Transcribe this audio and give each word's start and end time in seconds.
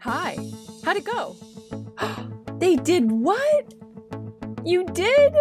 Hi. 0.00 0.38
How'd 0.82 0.96
it 0.96 1.04
go? 1.04 1.36
they 2.58 2.76
did 2.76 3.10
what? 3.10 3.74
You 4.64 4.86
did? 4.86 5.34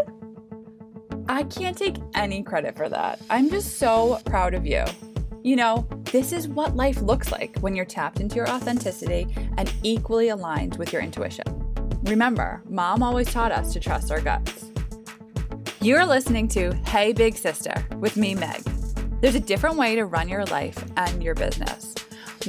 I 1.29 1.43
can't 1.43 1.77
take 1.77 1.95
any 2.13 2.43
credit 2.43 2.75
for 2.75 2.89
that. 2.89 3.21
I'm 3.29 3.49
just 3.49 3.77
so 3.77 4.19
proud 4.25 4.53
of 4.53 4.65
you. 4.65 4.83
You 5.43 5.55
know, 5.55 5.87
this 6.11 6.33
is 6.33 6.49
what 6.49 6.75
life 6.75 7.01
looks 7.01 7.31
like 7.31 7.57
when 7.59 7.73
you're 7.73 7.85
tapped 7.85 8.19
into 8.19 8.35
your 8.35 8.49
authenticity 8.49 9.33
and 9.57 9.73
equally 9.81 10.27
aligned 10.27 10.77
with 10.77 10.91
your 10.91 11.01
intuition. 11.01 11.45
Remember, 12.03 12.61
mom 12.67 13.01
always 13.01 13.31
taught 13.31 13.53
us 13.53 13.71
to 13.71 13.79
trust 13.79 14.11
our 14.11 14.19
guts. 14.19 14.71
You're 15.79 16.05
listening 16.05 16.49
to 16.49 16.73
Hey 16.85 17.13
Big 17.13 17.37
Sister 17.37 17.73
with 17.99 18.17
me, 18.17 18.35
Meg. 18.35 18.61
There's 19.21 19.35
a 19.35 19.39
different 19.39 19.77
way 19.77 19.95
to 19.95 20.05
run 20.05 20.27
your 20.27 20.43
life 20.45 20.83
and 20.97 21.23
your 21.23 21.35
business, 21.35 21.88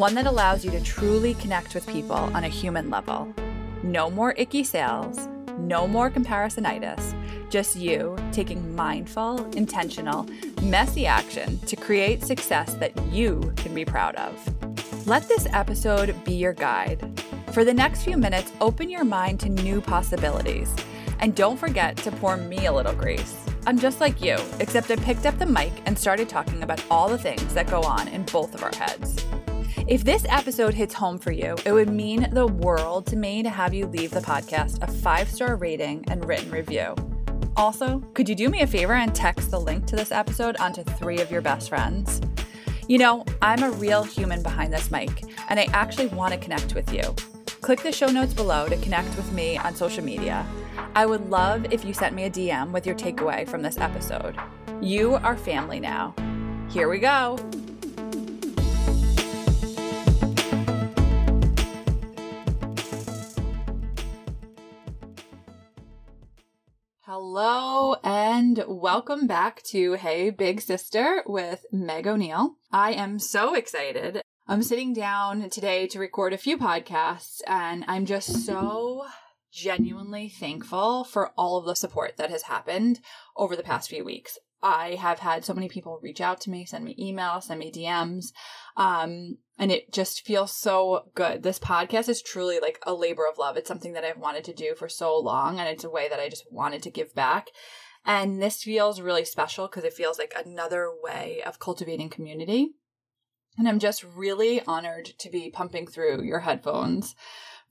one 0.01 0.14
that 0.14 0.25
allows 0.25 0.64
you 0.64 0.71
to 0.71 0.82
truly 0.82 1.35
connect 1.35 1.75
with 1.75 1.87
people 1.87 2.17
on 2.17 2.45
a 2.45 2.49
human 2.49 2.89
level. 2.89 3.31
No 3.82 4.11
more 4.11 4.32
icky 4.39 4.64
sales, 4.64 5.29
no 5.58 5.86
more 5.86 6.11
comparisonitis, 6.11 7.14
just 7.50 7.77
you 7.77 8.17
taking 8.32 8.75
mindful, 8.75 9.44
intentional, 9.50 10.27
messy 10.63 11.07
action 11.07 11.58
to 11.67 11.77
create 11.77 12.22
success 12.22 12.72
that 12.77 12.96
you 13.13 13.53
can 13.57 13.75
be 13.75 13.85
proud 13.85 14.14
of. 14.17 15.07
Let 15.07 15.29
this 15.29 15.46
episode 15.53 16.17
be 16.25 16.32
your 16.32 16.55
guide. 16.55 17.22
For 17.53 17.63
the 17.63 17.75
next 17.75 18.03
few 18.03 18.17
minutes, 18.17 18.53
open 18.63 18.89
your 18.89 19.05
mind 19.05 19.39
to 19.41 19.50
new 19.50 19.82
possibilities 19.82 20.75
and 21.19 21.35
don't 21.35 21.58
forget 21.58 21.99
to 21.99 22.11
pour 22.13 22.39
me 22.39 22.64
a 22.64 22.72
little 22.72 22.94
grace. 22.94 23.36
I'm 23.67 23.79
just 23.79 24.00
like 24.00 24.22
you, 24.22 24.39
except 24.61 24.91
I 24.91 24.96
picked 24.96 25.27
up 25.27 25.39
the 25.39 25.44
mic 25.44 25.72
and 25.85 25.99
started 25.99 26.30
talking 26.30 26.63
about 26.63 26.82
all 26.91 27.11
the 27.11 27.19
things 27.19 27.53
that 27.53 27.71
go 27.71 27.82
on 27.82 28.08
in 28.08 28.22
both 28.22 28.55
of 28.55 28.63
our 28.63 28.75
heads. 28.75 29.27
If 29.89 30.04
this 30.04 30.25
episode 30.29 30.75
hits 30.75 30.94
home 30.94 31.18
for 31.18 31.32
you, 31.32 31.57
it 31.64 31.72
would 31.72 31.90
mean 31.90 32.28
the 32.33 32.47
world 32.47 33.06
to 33.06 33.16
me 33.16 33.42
to 33.42 33.50
have 33.50 33.75
you 33.75 33.86
leave 33.86 34.10
the 34.10 34.20
podcast 34.20 34.82
a 34.82 34.86
five 34.86 35.28
star 35.28 35.56
rating 35.56 36.05
and 36.08 36.24
written 36.24 36.50
review. 36.50 36.94
Also, 37.56 38.00
could 38.14 38.28
you 38.28 38.34
do 38.34 38.48
me 38.48 38.60
a 38.60 38.66
favor 38.66 38.92
and 38.92 39.14
text 39.14 39.50
the 39.50 39.60
link 39.60 39.86
to 39.86 39.96
this 39.96 40.12
episode 40.12 40.56
onto 40.58 40.84
three 40.84 41.20
of 41.20 41.30
your 41.30 41.40
best 41.40 41.68
friends? 41.68 42.20
You 42.88 42.98
know, 42.98 43.24
I'm 43.42 43.62
a 43.62 43.70
real 43.70 44.02
human 44.02 44.42
behind 44.42 44.72
this 44.72 44.90
mic, 44.90 45.24
and 45.48 45.58
I 45.58 45.64
actually 45.72 46.08
want 46.08 46.34
to 46.34 46.38
connect 46.38 46.74
with 46.74 46.92
you. 46.92 47.02
Click 47.60 47.83
the 47.83 47.92
show 47.92 48.08
notes 48.08 48.34
below 48.34 48.68
to 48.68 48.77
connect 48.78 49.14
with 49.16 49.33
me 49.33 49.58
on 49.58 49.74
social 49.74 50.05
media. 50.05 50.46
I 50.94 51.06
would 51.06 51.30
love 51.30 51.66
if 51.70 51.84
you 51.84 51.94
sent 51.94 52.14
me 52.14 52.24
a 52.24 52.30
DM 52.30 52.72
with 52.72 52.86
your 52.86 52.96
takeaway 52.96 53.48
from 53.48 53.62
this 53.62 53.78
episode. 53.78 54.36
You 54.80 55.14
are 55.16 55.36
family 55.36 55.80
now. 55.80 56.14
Here 56.70 56.88
we 56.88 56.98
go. 56.98 57.38
Hello 67.33 67.95
and 68.03 68.64
welcome 68.67 69.28
back 69.28 69.62
to 69.62 69.92
Hey 69.92 70.31
Big 70.31 70.61
Sister 70.61 71.23
with 71.25 71.64
Meg 71.70 72.09
O'Neill. 72.09 72.56
I 72.73 72.92
am 72.92 73.20
so 73.20 73.55
excited 73.55 74.20
I'm 74.48 74.64
sitting 74.64 74.92
down 74.92 75.48
today 75.48 75.86
to 75.86 76.01
record 76.01 76.33
a 76.33 76.39
few 76.39 76.58
podcasts, 76.58 77.41
and 77.47 77.84
I'm 77.86 78.05
just 78.05 78.45
so 78.45 79.06
genuinely 79.53 80.28
thankful 80.28 81.05
for 81.05 81.31
all 81.39 81.56
of 81.56 81.67
the 81.67 81.77
support 81.77 82.17
that 82.17 82.31
has 82.31 82.42
happened 82.42 82.98
over 83.36 83.55
the 83.55 83.62
past 83.62 83.89
few 83.89 84.05
weeks. 84.05 84.36
I 84.62 84.97
have 84.97 85.19
had 85.19 85.44
so 85.44 85.55
many 85.55 85.69
people 85.69 86.00
reach 86.03 86.20
out 86.20 86.41
to 86.42 86.50
me, 86.50 86.64
send 86.64 86.84
me 86.84 86.97
emails, 87.00 87.44
send 87.44 87.58
me 87.58 87.72
DMs, 87.72 88.33
um, 88.77 89.39
and 89.58 89.72
it 89.72 89.92
just 89.92 90.25
feels 90.27 90.52
so 90.52 91.11
good. 91.14 91.42
This 91.42 91.58
podcast 91.58 92.08
is 92.08 92.22
truly 92.22 92.61
like 92.61 92.78
a 92.86 92.94
labor 92.94 93.27
of 93.27 93.39
love. 93.39 93.56
It's 93.56 93.69
something 93.69 93.94
that 93.94 94.05
I've 94.05 94.19
wanted 94.19 94.44
to 94.44 94.55
do 94.55 94.75
for 94.75 94.89
so 94.89 95.19
long, 95.19 95.58
and 95.58 95.69
it's 95.69 95.84
a 95.84 95.91
way 95.91 96.08
that 96.08 96.20
I 96.20 96.28
just 96.28 96.44
wanted 96.50 96.83
to 96.83 96.91
give 96.91 97.14
back. 97.14 97.48
And 98.05 98.40
this 98.40 98.62
feels 98.62 99.01
really 99.01 99.24
special 99.24 99.67
because 99.67 99.84
it 99.84 99.92
feels 99.92 100.18
like 100.18 100.34
another 100.34 100.90
way 101.02 101.42
of 101.45 101.58
cultivating 101.58 102.08
community. 102.08 102.70
And 103.58 103.68
I'm 103.68 103.79
just 103.79 104.05
really 104.05 104.63
honored 104.67 105.07
to 105.18 105.30
be 105.30 105.51
pumping 105.51 105.86
through 105.86 106.23
your 106.23 106.40
headphones 106.40 107.14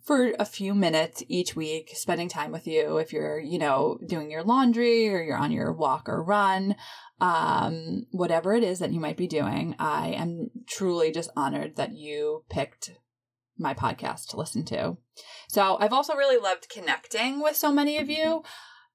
for 0.10 0.34
a 0.40 0.46
few 0.46 0.74
minutes 0.74 1.22
each 1.28 1.56
week, 1.56 1.92
spending 1.94 2.28
time 2.28 2.52
with 2.52 2.66
you 2.66 2.98
if 2.98 3.14
you're, 3.14 3.40
you 3.40 3.60
know, 3.60 4.00
doing 4.08 4.32
your 4.32 4.42
laundry 4.42 5.08
or 5.08 5.22
you're 5.22 5.38
on 5.38 5.52
your 5.52 5.72
walk 5.72 6.10
or 6.10 6.24
run, 6.24 6.76
um, 7.22 8.08
whatever 8.10 8.56
it 8.56 8.64
is 8.64 8.80
that 8.80 8.92
you 8.92 9.00
might 9.00 9.18
be 9.18 9.28
doing. 9.28 9.76
I 9.78 10.08
am 10.14 10.50
truly 10.68 11.12
just 11.12 11.30
honored 11.36 11.76
that 11.76 11.92
you 11.92 12.44
picked 12.50 12.90
my 13.60 13.76
podcast 13.76 14.30
to 14.30 14.38
listen 14.38 14.66
to. 14.66 14.98
So 15.48 15.78
I've 15.80 15.94
also 15.94 16.16
really 16.16 16.42
loved 16.42 16.70
connecting 16.70 17.40
with 17.40 17.56
so 17.56 17.72
many 17.72 18.00
of 18.00 18.10
you 18.10 18.42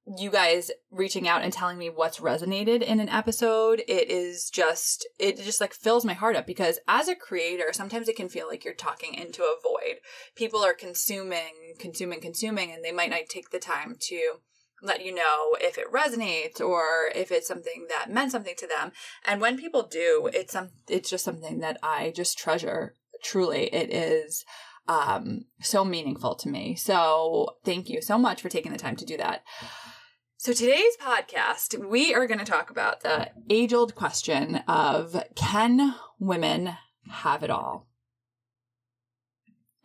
you 0.07 0.31
guys 0.31 0.71
reaching 0.91 1.27
out 1.27 1.43
and 1.43 1.53
telling 1.53 1.79
me 1.79 1.89
what's 1.89 2.21
resonated 2.21 2.83
in 2.83 3.01
an 3.01 3.09
episode 3.09 3.83
it 3.89 4.11
is 4.11 4.51
just 4.51 5.09
it 5.19 5.39
just 5.39 5.63
like 5.63 5.73
fills 5.73 6.05
my 6.05 6.13
heart 6.13 6.37
up 6.37 6.47
because 6.47 6.79
as 6.87 7.09
a 7.09 7.15
creator 7.15 7.73
sometimes 7.73 8.09
it 8.09 8.17
can 8.17 8.29
feel 8.29 8.47
like 8.47 8.65
you're 8.65 8.75
talking 8.75 9.15
into 9.15 9.43
a 9.43 9.57
void. 9.63 10.01
People 10.37 10.63
are 10.63 10.75
consuming 10.75 11.75
consuming 11.79 12.21
consuming 12.21 12.71
and 12.71 12.85
they 12.85 12.93
might 12.93 13.11
not 13.11 13.21
take 13.31 13.51
the 13.51 13.59
time 13.59 13.97
to 13.99 14.35
let 14.83 15.05
you 15.05 15.15
know 15.15 15.57
if 15.61 15.79
it 15.79 15.91
resonates 15.91 16.61
or 16.61 17.09
if 17.15 17.33
it's 17.33 17.49
something 17.49 17.87
that 17.89 18.11
meant 18.11 18.31
something 18.31 18.55
to 18.59 18.67
them. 18.67 18.93
And 19.25 19.41
when 19.41 19.57
people 19.57 19.85
do 19.85 20.29
it's 20.35 20.53
some 20.53 20.71
it's 20.87 21.09
just 21.09 21.25
something 21.25 21.61
that 21.61 21.79
i 21.83 22.13
just 22.15 22.37
treasure. 22.37 22.95
Truly 23.23 23.73
it 23.73 23.91
is 23.91 24.45
um 24.87 25.47
so 25.63 25.83
meaningful 25.83 26.35
to 26.35 26.51
me. 26.51 26.75
So 26.75 27.57
thank 27.65 27.89
you 27.89 28.03
so 28.03 28.19
much 28.19 28.43
for 28.43 28.51
taking 28.51 28.71
the 28.71 28.77
time 28.77 28.97
to 28.97 29.07
do 29.07 29.17
that 29.17 29.45
so, 30.44 30.53
today's 30.53 30.94
podcast, 31.00 31.88
we 31.88 32.12
are 32.12 32.27
going 32.27 32.38
to 32.38 32.44
talk 32.44 32.69
about 32.69 33.00
the 33.00 33.31
age 33.49 33.72
old 33.72 33.94
question 33.94 34.56
of 34.69 35.16
can 35.34 35.94
women 36.19 36.77
have 37.09 37.43
it 37.43 37.49
all? 37.49 37.88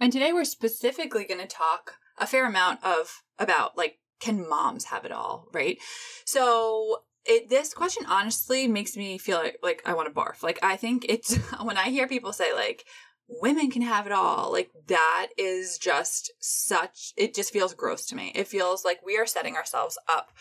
And 0.02 0.12
today 0.12 0.34
we're 0.34 0.44
specifically 0.44 1.24
going 1.24 1.40
to 1.40 1.48
talk 1.48 1.94
a 2.18 2.28
fair 2.28 2.46
amount 2.46 2.84
of 2.84 3.24
about 3.38 3.78
like, 3.78 4.00
can 4.20 4.50
moms 4.50 4.84
have 4.88 5.06
it 5.06 5.14
all, 5.14 5.46
right? 5.54 5.78
So, 6.26 7.04
it, 7.24 7.48
this 7.48 7.74
question 7.74 8.06
honestly 8.10 8.68
makes 8.68 8.98
me 8.98 9.18
feel 9.18 9.38
like, 9.38 9.60
like 9.64 9.82
I 9.86 9.94
want 9.94 10.14
to 10.14 10.14
barf. 10.14 10.44
Like, 10.44 10.60
I 10.62 10.76
think 10.76 11.06
it's 11.08 11.38
when 11.62 11.78
I 11.78 11.86
hear 11.86 12.06
people 12.06 12.34
say, 12.34 12.54
like, 12.54 12.84
women 13.30 13.70
can 13.70 13.82
have 13.82 14.06
it 14.06 14.12
all. 14.12 14.52
Like 14.52 14.72
that 14.88 15.28
is 15.38 15.78
just 15.78 16.32
such, 16.40 17.14
it 17.16 17.34
just 17.34 17.54
feels 17.54 17.74
gross 17.74 18.06
to 18.08 18.16
me. 18.16 18.32
It 18.36 18.48
feels 18.48 18.84
like 18.84 19.06
we 19.06 19.18
are 19.18 19.26
setting 19.26 19.56
ourselves 19.56 19.98
up 20.08 20.32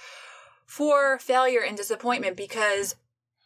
for 0.66 1.18
failure 1.18 1.60
and 1.60 1.76
disappointment 1.76 2.36
because 2.36 2.96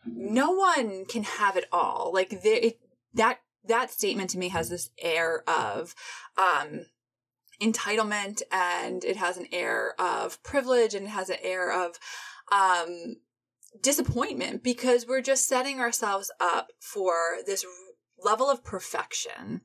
no 0.06 0.50
one 0.52 1.04
can 1.06 1.24
have 1.24 1.56
it 1.56 1.66
all. 1.72 2.10
Like 2.12 2.32
it, 2.32 2.78
that, 3.14 3.40
that 3.66 3.90
statement 3.90 4.30
to 4.30 4.38
me 4.38 4.48
has 4.48 4.68
this 4.68 4.90
air 5.00 5.42
of, 5.48 5.94
um, 6.36 6.86
entitlement 7.60 8.42
and 8.50 9.04
it 9.04 9.16
has 9.16 9.36
an 9.36 9.46
air 9.52 9.94
of 10.00 10.42
privilege 10.42 10.94
and 10.94 11.06
it 11.06 11.10
has 11.10 11.30
an 11.30 11.36
air 11.42 11.72
of, 11.72 11.98
um, 12.50 13.16
disappointment 13.80 14.62
because 14.62 15.06
we're 15.06 15.22
just 15.22 15.48
setting 15.48 15.80
ourselves 15.80 16.30
up 16.40 16.72
for 16.80 17.12
this 17.46 17.64
level 18.24 18.50
of 18.50 18.64
perfection. 18.64 19.62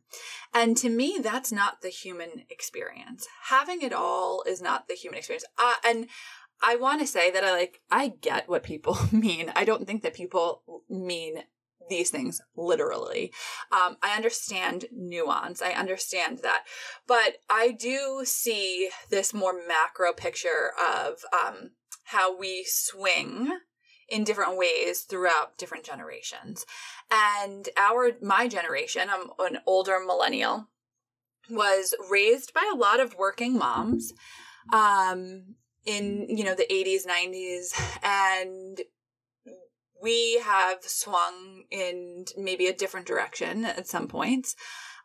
And 0.53 0.77
to 0.77 0.89
me, 0.89 1.19
that's 1.21 1.51
not 1.51 1.81
the 1.81 1.89
human 1.89 2.45
experience. 2.49 3.27
Having 3.45 3.81
it 3.81 3.93
all 3.93 4.43
is 4.47 4.61
not 4.61 4.87
the 4.87 4.95
human 4.95 5.17
experience. 5.17 5.45
Uh, 5.57 5.75
and 5.85 6.07
I 6.61 6.75
want 6.75 7.01
to 7.01 7.07
say 7.07 7.31
that 7.31 7.43
I 7.43 7.51
like, 7.51 7.81
I 7.91 8.09
get 8.09 8.49
what 8.49 8.63
people 8.63 8.97
mean. 9.11 9.51
I 9.55 9.65
don't 9.65 9.85
think 9.85 10.03
that 10.03 10.13
people 10.13 10.63
mean 10.89 11.43
these 11.89 12.09
things 12.09 12.41
literally. 12.55 13.31
Um, 13.71 13.97
I 14.01 14.15
understand 14.15 14.85
nuance. 14.91 15.61
I 15.61 15.71
understand 15.71 16.39
that. 16.39 16.63
But 17.07 17.37
I 17.49 17.71
do 17.71 18.23
see 18.25 18.89
this 19.09 19.33
more 19.33 19.53
macro 19.67 20.13
picture 20.13 20.71
of 20.77 21.19
um, 21.33 21.71
how 22.03 22.37
we 22.37 22.65
swing 22.67 23.51
in 24.09 24.23
different 24.23 24.57
ways 24.57 25.01
throughout 25.01 25.57
different 25.57 25.83
generations. 25.83 26.65
And 27.11 27.69
our, 27.77 28.11
my 28.21 28.47
generation, 28.47 29.09
I'm 29.09 29.29
an 29.39 29.59
older 29.65 29.99
millennial, 30.05 30.67
was 31.49 31.95
raised 32.09 32.53
by 32.53 32.69
a 32.71 32.77
lot 32.77 32.99
of 32.99 33.15
working 33.15 33.57
moms, 33.57 34.13
um, 34.73 35.55
in, 35.85 36.27
you 36.29 36.43
know, 36.43 36.55
the 36.55 36.67
80s, 36.69 37.07
90s, 37.07 37.71
and 38.03 38.81
we 40.01 40.39
have 40.39 40.83
swung 40.83 41.63
in 41.71 42.25
maybe 42.37 42.67
a 42.67 42.73
different 42.73 43.07
direction 43.07 43.65
at 43.65 43.87
some 43.87 44.07
points. 44.07 44.55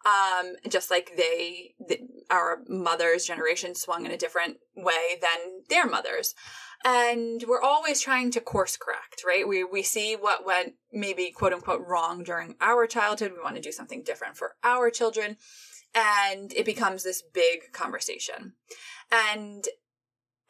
Um, 0.05 0.55
just 0.69 0.90
like 0.90 1.12
they, 1.16 1.75
they, 1.88 2.02
our 2.28 2.62
mother's 2.66 3.25
generation 3.25 3.76
swung 3.76 4.05
in 4.05 4.10
a 4.10 4.16
different 4.16 4.56
way 4.75 5.20
than 5.20 5.62
their 5.69 5.87
mothers. 5.87 6.34
And 6.84 7.44
we're 7.46 7.62
always 7.62 8.00
trying 8.00 8.31
to 8.32 8.40
course 8.40 8.76
correct, 8.76 9.23
right? 9.25 9.46
We, 9.46 9.62
we 9.62 9.82
see 9.82 10.14
what 10.14 10.44
went 10.44 10.75
maybe 10.93 11.31
quote 11.31 11.52
unquote 11.52 11.87
wrong 11.87 12.25
during 12.25 12.56
our 12.61 12.87
childhood. 12.87 13.32
We 13.32 13.43
want 13.43 13.56
to 13.56 13.62
do 13.62 13.73
something 13.73 14.02
different 14.02 14.37
for 14.37 14.55
our 14.64 14.90
children. 14.90 15.37
And 15.94 16.52
it 16.52 16.64
becomes 16.64 17.05
this 17.05 17.23
big 17.23 17.73
conversation. 17.73 18.55
And 19.12 19.64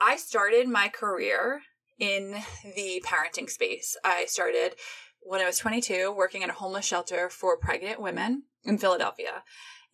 I 0.00 0.16
started 0.16 0.68
my 0.68 0.88
career 0.88 1.62
in 1.98 2.36
the 2.76 3.02
parenting 3.06 3.50
space. 3.50 3.96
I 4.04 4.24
started 4.26 4.76
when 5.20 5.40
I 5.40 5.46
was 5.46 5.58
22 5.58 6.12
working 6.16 6.42
at 6.42 6.50
a 6.50 6.54
homeless 6.54 6.86
shelter 6.86 7.28
for 7.28 7.56
pregnant 7.56 8.00
women 8.00 8.44
in 8.64 8.78
Philadelphia. 8.78 9.42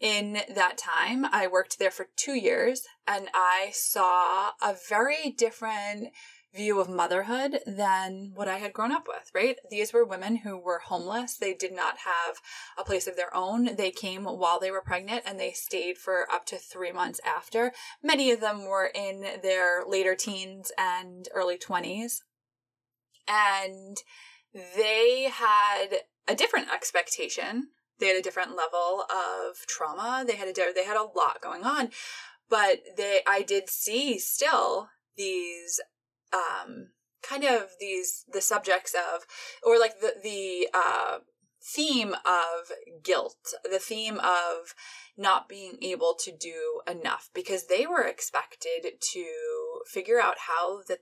In 0.00 0.38
that 0.54 0.78
time, 0.78 1.24
I 1.24 1.48
worked 1.48 1.78
there 1.78 1.90
for 1.90 2.08
two 2.16 2.34
years 2.34 2.82
and 3.06 3.28
I 3.34 3.70
saw 3.72 4.50
a 4.62 4.76
very 4.88 5.34
different 5.36 6.10
view 6.54 6.80
of 6.80 6.88
motherhood 6.88 7.60
than 7.66 8.32
what 8.34 8.48
I 8.48 8.56
had 8.56 8.72
grown 8.72 8.92
up 8.92 9.06
with, 9.06 9.30
right? 9.34 9.56
These 9.70 9.92
were 9.92 10.04
women 10.04 10.36
who 10.36 10.56
were 10.56 10.78
homeless. 10.78 11.36
They 11.36 11.52
did 11.52 11.74
not 11.74 11.98
have 11.98 12.40
a 12.78 12.84
place 12.84 13.06
of 13.06 13.16
their 13.16 13.34
own. 13.34 13.76
They 13.76 13.90
came 13.90 14.24
while 14.24 14.58
they 14.58 14.70
were 14.70 14.80
pregnant 14.80 15.24
and 15.26 15.38
they 15.38 15.52
stayed 15.52 15.98
for 15.98 16.26
up 16.32 16.46
to 16.46 16.56
three 16.56 16.92
months 16.92 17.20
after. 17.24 17.72
Many 18.02 18.30
of 18.30 18.40
them 18.40 18.64
were 18.64 18.90
in 18.94 19.24
their 19.42 19.84
later 19.86 20.14
teens 20.14 20.72
and 20.78 21.28
early 21.34 21.58
20s. 21.58 22.20
And 23.26 23.98
they 24.76 25.28
had 25.30 26.00
a 26.26 26.34
different 26.34 26.72
expectation. 26.72 27.68
They 27.98 28.06
had 28.06 28.16
a 28.16 28.22
different 28.22 28.56
level 28.56 29.04
of 29.10 29.66
trauma. 29.66 30.24
They 30.26 30.36
had 30.36 30.48
a 30.48 30.72
they 30.74 30.84
had 30.84 30.96
a 30.96 31.02
lot 31.02 31.40
going 31.42 31.64
on, 31.64 31.90
but 32.48 32.80
they 32.96 33.20
I 33.26 33.42
did 33.42 33.68
see 33.68 34.18
still 34.18 34.88
these 35.16 35.80
um 36.32 36.88
kind 37.22 37.44
of 37.44 37.70
these 37.80 38.24
the 38.32 38.40
subjects 38.40 38.94
of 38.94 39.26
or 39.62 39.78
like 39.78 40.00
the 40.00 40.14
the 40.22 40.68
uh 40.72 41.18
theme 41.60 42.14
of 42.24 42.72
guilt, 43.02 43.54
the 43.70 43.78
theme 43.78 44.18
of 44.18 44.74
not 45.16 45.48
being 45.48 45.76
able 45.82 46.14
to 46.14 46.32
do 46.32 46.80
enough 46.88 47.28
because 47.34 47.66
they 47.66 47.86
were 47.86 48.04
expected 48.04 48.92
to 49.00 49.26
figure 49.86 50.20
out 50.20 50.36
how 50.46 50.82
that 50.88 51.00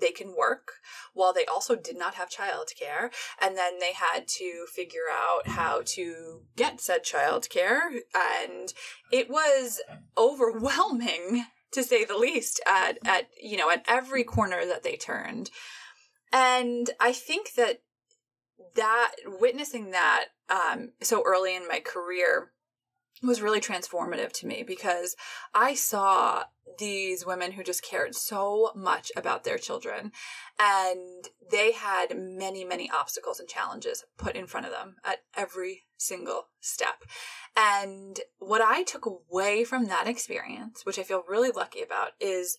they 0.00 0.10
can 0.10 0.34
work 0.36 0.72
while 1.14 1.32
they 1.32 1.46
also 1.46 1.74
did 1.76 1.96
not 1.96 2.14
have 2.14 2.28
childcare. 2.28 3.10
And 3.40 3.56
then 3.56 3.78
they 3.78 3.92
had 3.92 4.28
to 4.28 4.66
figure 4.72 5.08
out 5.10 5.48
how 5.48 5.82
to 5.86 6.42
get 6.56 6.80
said 6.80 7.04
childcare. 7.04 8.00
And 8.14 8.72
it 9.10 9.30
was 9.30 9.80
overwhelming 10.16 11.46
to 11.72 11.82
say 11.82 12.04
the 12.04 12.16
least 12.16 12.60
at, 12.66 12.98
at, 13.04 13.28
you 13.40 13.56
know, 13.56 13.70
at 13.70 13.84
every 13.88 14.24
corner 14.24 14.64
that 14.66 14.82
they 14.82 14.96
turned. 14.96 15.50
And 16.32 16.90
I 17.00 17.12
think 17.12 17.54
that 17.54 17.80
that 18.74 19.12
witnessing 19.24 19.90
that 19.90 20.26
um, 20.48 20.92
so 21.02 21.22
early 21.24 21.56
in 21.56 21.66
my 21.68 21.80
career 21.80 22.52
was 23.22 23.42
really 23.42 23.60
transformative 23.60 24.32
to 24.32 24.46
me 24.46 24.62
because 24.66 25.16
I 25.54 25.74
saw 25.74 26.44
these 26.78 27.24
women 27.24 27.52
who 27.52 27.62
just 27.62 27.82
cared 27.82 28.14
so 28.14 28.72
much 28.74 29.10
about 29.16 29.44
their 29.44 29.56
children 29.56 30.12
and 30.58 31.28
they 31.50 31.72
had 31.72 32.18
many 32.18 32.64
many 32.64 32.90
obstacles 32.90 33.40
and 33.40 33.48
challenges 33.48 34.04
put 34.18 34.36
in 34.36 34.46
front 34.46 34.66
of 34.66 34.72
them 34.72 34.96
at 35.04 35.20
every 35.34 35.84
single 35.96 36.48
step. 36.60 37.04
And 37.56 38.20
what 38.38 38.60
i 38.60 38.82
took 38.82 39.06
away 39.06 39.64
from 39.64 39.86
that 39.86 40.06
experience 40.06 40.84
which 40.84 40.98
i 40.98 41.02
feel 41.02 41.22
really 41.26 41.50
lucky 41.50 41.80
about 41.80 42.10
is 42.20 42.58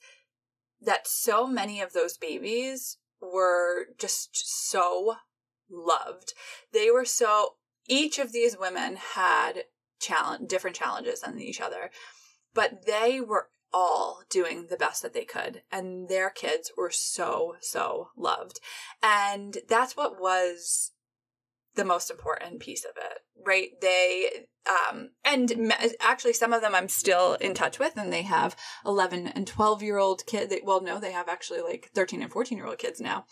that 0.82 1.08
so 1.08 1.46
many 1.46 1.82
of 1.82 1.94
those 1.94 2.18
babies 2.18 2.98
were 3.22 3.86
just 3.98 4.30
so 4.34 5.16
loved. 5.70 6.34
They 6.72 6.92
were 6.92 7.06
so 7.06 7.56
each 7.88 8.20
of 8.20 8.32
these 8.32 8.58
women 8.58 8.98
had 9.16 9.64
challenge 10.00 10.50
different 10.50 10.76
challenges 10.76 11.22
than 11.22 11.40
each 11.40 11.62
other. 11.62 11.90
But 12.54 12.86
they 12.86 13.22
were 13.22 13.50
all 13.74 14.22
doing 14.30 14.68
the 14.70 14.78
best 14.78 15.02
that 15.02 15.14
they 15.14 15.26
could 15.26 15.62
and 15.72 16.08
their 16.08 16.30
kids 16.30 16.72
were 16.78 16.92
so 16.92 17.56
so 17.60 18.10
loved. 18.16 18.60
And 19.04 19.58
that's 19.68 19.98
what 19.98 20.20
was 20.20 20.92
the 21.76 21.86
most 21.86 22.10
important 22.10 22.60
piece 22.60 22.86
of 22.86 22.92
it 22.98 23.20
right? 23.46 23.70
They 23.82 24.30
um 24.92 25.12
and 25.24 25.74
actually 26.02 26.34
some 26.34 26.52
of 26.52 26.62
them 26.62 26.76
i'm 26.76 26.90
still 26.90 27.36
in 27.36 27.54
touch 27.54 27.80
with 27.80 27.96
and 27.96 28.12
they 28.12 28.24
have 28.24 28.54
11 28.86 29.28
and 29.28 29.48
12 29.48 29.82
year 29.82 29.98
old 29.98 30.26
kids 30.26 30.54
well 30.62 30.82
no 30.82 31.00
they 31.00 31.14
have 31.14 31.30
actually 31.30 31.62
like 31.62 31.90
13 31.96 32.22
and 32.22 32.32
14 32.32 32.58
year 32.58 32.68
old 32.68 32.78
kids 32.78 33.00
now 33.00 33.26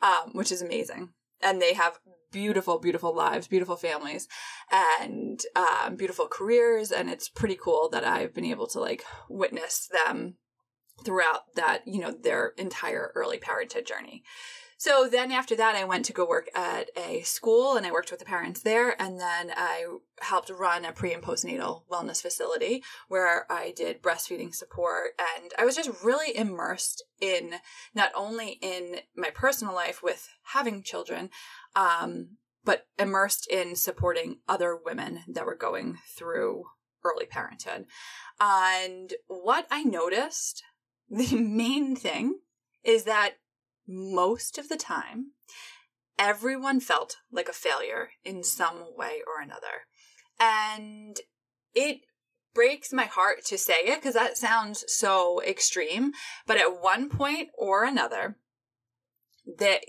um 0.00 0.30
which 0.32 0.50
is 0.50 0.62
amazing 0.62 1.10
and 1.42 1.60
they 1.60 1.74
have 1.74 1.98
beautiful, 2.32 2.78
beautiful 2.78 3.14
lives, 3.14 3.46
beautiful 3.46 3.76
families, 3.76 4.26
and 4.72 5.40
um, 5.54 5.96
beautiful 5.96 6.26
careers. 6.26 6.90
And 6.90 7.10
it's 7.10 7.28
pretty 7.28 7.56
cool 7.62 7.88
that 7.92 8.04
I've 8.04 8.34
been 8.34 8.44
able 8.44 8.66
to 8.68 8.80
like 8.80 9.04
witness 9.28 9.88
them 10.06 10.36
throughout 11.04 11.54
that, 11.56 11.82
you 11.86 12.00
know, 12.00 12.12
their 12.12 12.52
entire 12.56 13.12
early 13.14 13.38
parenthood 13.38 13.86
journey. 13.86 14.22
So 14.82 15.06
then 15.08 15.30
after 15.30 15.54
that, 15.54 15.76
I 15.76 15.84
went 15.84 16.04
to 16.06 16.12
go 16.12 16.26
work 16.26 16.50
at 16.56 16.90
a 16.96 17.22
school 17.22 17.76
and 17.76 17.86
I 17.86 17.92
worked 17.92 18.10
with 18.10 18.18
the 18.18 18.26
parents 18.26 18.62
there. 18.62 19.00
And 19.00 19.16
then 19.20 19.52
I 19.56 19.86
helped 20.20 20.50
run 20.50 20.84
a 20.84 20.90
pre 20.90 21.14
and 21.14 21.22
postnatal 21.22 21.82
wellness 21.88 22.20
facility 22.20 22.82
where 23.06 23.46
I 23.48 23.72
did 23.76 24.02
breastfeeding 24.02 24.52
support. 24.52 25.12
And 25.36 25.52
I 25.56 25.64
was 25.64 25.76
just 25.76 26.02
really 26.02 26.36
immersed 26.36 27.04
in 27.20 27.54
not 27.94 28.10
only 28.16 28.58
in 28.60 28.96
my 29.16 29.30
personal 29.30 29.72
life 29.72 30.02
with 30.02 30.28
having 30.46 30.82
children, 30.82 31.30
um, 31.76 32.38
but 32.64 32.88
immersed 32.98 33.46
in 33.46 33.76
supporting 33.76 34.40
other 34.48 34.76
women 34.76 35.20
that 35.28 35.46
were 35.46 35.54
going 35.54 35.98
through 36.18 36.64
early 37.04 37.26
parenthood. 37.26 37.86
And 38.40 39.14
what 39.28 39.64
I 39.70 39.84
noticed, 39.84 40.64
the 41.08 41.36
main 41.36 41.94
thing 41.94 42.40
is 42.82 43.04
that 43.04 43.34
most 43.92 44.58
of 44.58 44.68
the 44.68 44.76
time, 44.76 45.32
everyone 46.18 46.80
felt 46.80 47.16
like 47.30 47.48
a 47.48 47.52
failure 47.52 48.10
in 48.24 48.42
some 48.42 48.84
way 48.96 49.20
or 49.26 49.42
another. 49.42 49.86
And 50.40 51.18
it 51.74 52.00
breaks 52.54 52.92
my 52.92 53.04
heart 53.04 53.44
to 53.46 53.58
say 53.58 53.80
it 53.84 54.00
because 54.00 54.14
that 54.14 54.36
sounds 54.36 54.84
so 54.86 55.40
extreme. 55.42 56.12
But 56.46 56.58
at 56.58 56.82
one 56.82 57.08
point 57.08 57.48
or 57.56 57.84
another, 57.84 58.36
that, 59.58 59.80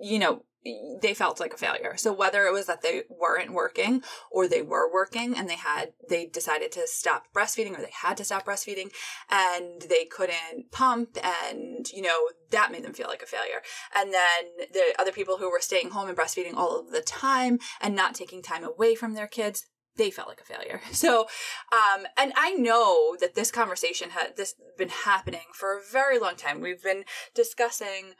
you 0.00 0.18
know, 0.18 0.44
they 0.64 1.14
felt 1.14 1.40
like 1.40 1.54
a 1.54 1.58
failure. 1.58 1.96
So 1.96 2.12
whether 2.12 2.46
it 2.46 2.52
was 2.52 2.66
that 2.66 2.82
they 2.82 3.02
weren't 3.08 3.52
working 3.52 4.02
or 4.30 4.46
they 4.46 4.62
were 4.62 4.92
working 4.92 5.34
and 5.36 5.48
they 5.48 5.56
had 5.56 5.92
they 6.08 6.26
decided 6.26 6.70
to 6.72 6.86
stop 6.86 7.24
breastfeeding 7.34 7.78
or 7.78 7.80
they 7.80 7.92
had 8.02 8.16
to 8.18 8.24
stop 8.24 8.44
breastfeeding 8.44 8.90
and 9.30 9.82
they 9.82 10.04
couldn't 10.04 10.70
pump 10.70 11.16
and 11.22 11.88
you 11.92 12.02
know 12.02 12.28
that 12.50 12.72
made 12.72 12.84
them 12.84 12.92
feel 12.92 13.08
like 13.08 13.22
a 13.22 13.26
failure. 13.26 13.62
And 13.96 14.12
then 14.12 14.66
the 14.72 14.94
other 14.98 15.12
people 15.12 15.38
who 15.38 15.50
were 15.50 15.60
staying 15.60 15.90
home 15.90 16.08
and 16.08 16.16
breastfeeding 16.18 16.54
all 16.54 16.78
of 16.78 16.90
the 16.90 17.00
time 17.00 17.58
and 17.80 17.94
not 17.94 18.14
taking 18.14 18.42
time 18.42 18.64
away 18.64 18.94
from 18.94 19.14
their 19.14 19.26
kids, 19.26 19.66
they 19.96 20.10
felt 20.10 20.28
like 20.28 20.40
a 20.40 20.44
failure. 20.44 20.80
So, 20.92 21.26
um, 21.72 22.06
and 22.18 22.32
I 22.36 22.52
know 22.52 23.16
that 23.20 23.34
this 23.34 23.50
conversation 23.50 24.10
had 24.10 24.36
this 24.36 24.54
been 24.76 24.90
happening 24.90 25.46
for 25.54 25.76
a 25.76 25.80
very 25.80 26.18
long 26.18 26.36
time. 26.36 26.60
We've 26.60 26.82
been 26.82 27.04
discussing 27.34 28.14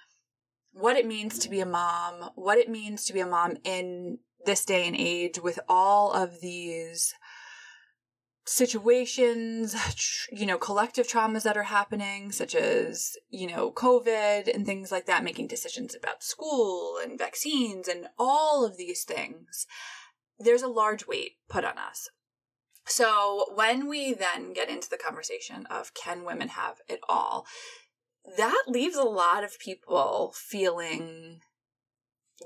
what 0.72 0.96
it 0.96 1.06
means 1.06 1.38
to 1.40 1.48
be 1.48 1.60
a 1.60 1.66
mom, 1.66 2.30
what 2.34 2.58
it 2.58 2.68
means 2.68 3.04
to 3.04 3.12
be 3.12 3.20
a 3.20 3.26
mom 3.26 3.56
in 3.64 4.18
this 4.46 4.64
day 4.64 4.86
and 4.86 4.96
age 4.96 5.38
with 5.38 5.58
all 5.68 6.12
of 6.12 6.40
these 6.40 7.12
situations, 8.46 9.76
you 10.32 10.46
know, 10.46 10.58
collective 10.58 11.06
traumas 11.06 11.42
that 11.42 11.56
are 11.56 11.64
happening, 11.64 12.32
such 12.32 12.54
as, 12.54 13.16
you 13.28 13.46
know, 13.46 13.70
COVID 13.70 14.52
and 14.52 14.66
things 14.66 14.90
like 14.90 15.06
that, 15.06 15.22
making 15.22 15.46
decisions 15.46 15.94
about 15.94 16.22
school 16.22 16.98
and 17.02 17.18
vaccines 17.18 17.86
and 17.86 18.06
all 18.18 18.64
of 18.64 18.76
these 18.76 19.04
things. 19.04 19.66
There's 20.38 20.62
a 20.62 20.68
large 20.68 21.06
weight 21.06 21.32
put 21.48 21.64
on 21.64 21.78
us. 21.78 22.08
So 22.86 23.52
when 23.54 23.88
we 23.88 24.14
then 24.14 24.52
get 24.52 24.68
into 24.68 24.88
the 24.88 24.98
conversation 24.98 25.66
of 25.66 25.94
can 25.94 26.24
women 26.24 26.48
have 26.48 26.78
it 26.88 27.00
all, 27.08 27.46
that 28.36 28.62
leaves 28.66 28.96
a 28.96 29.02
lot 29.02 29.44
of 29.44 29.58
people 29.58 30.32
feeling 30.34 31.40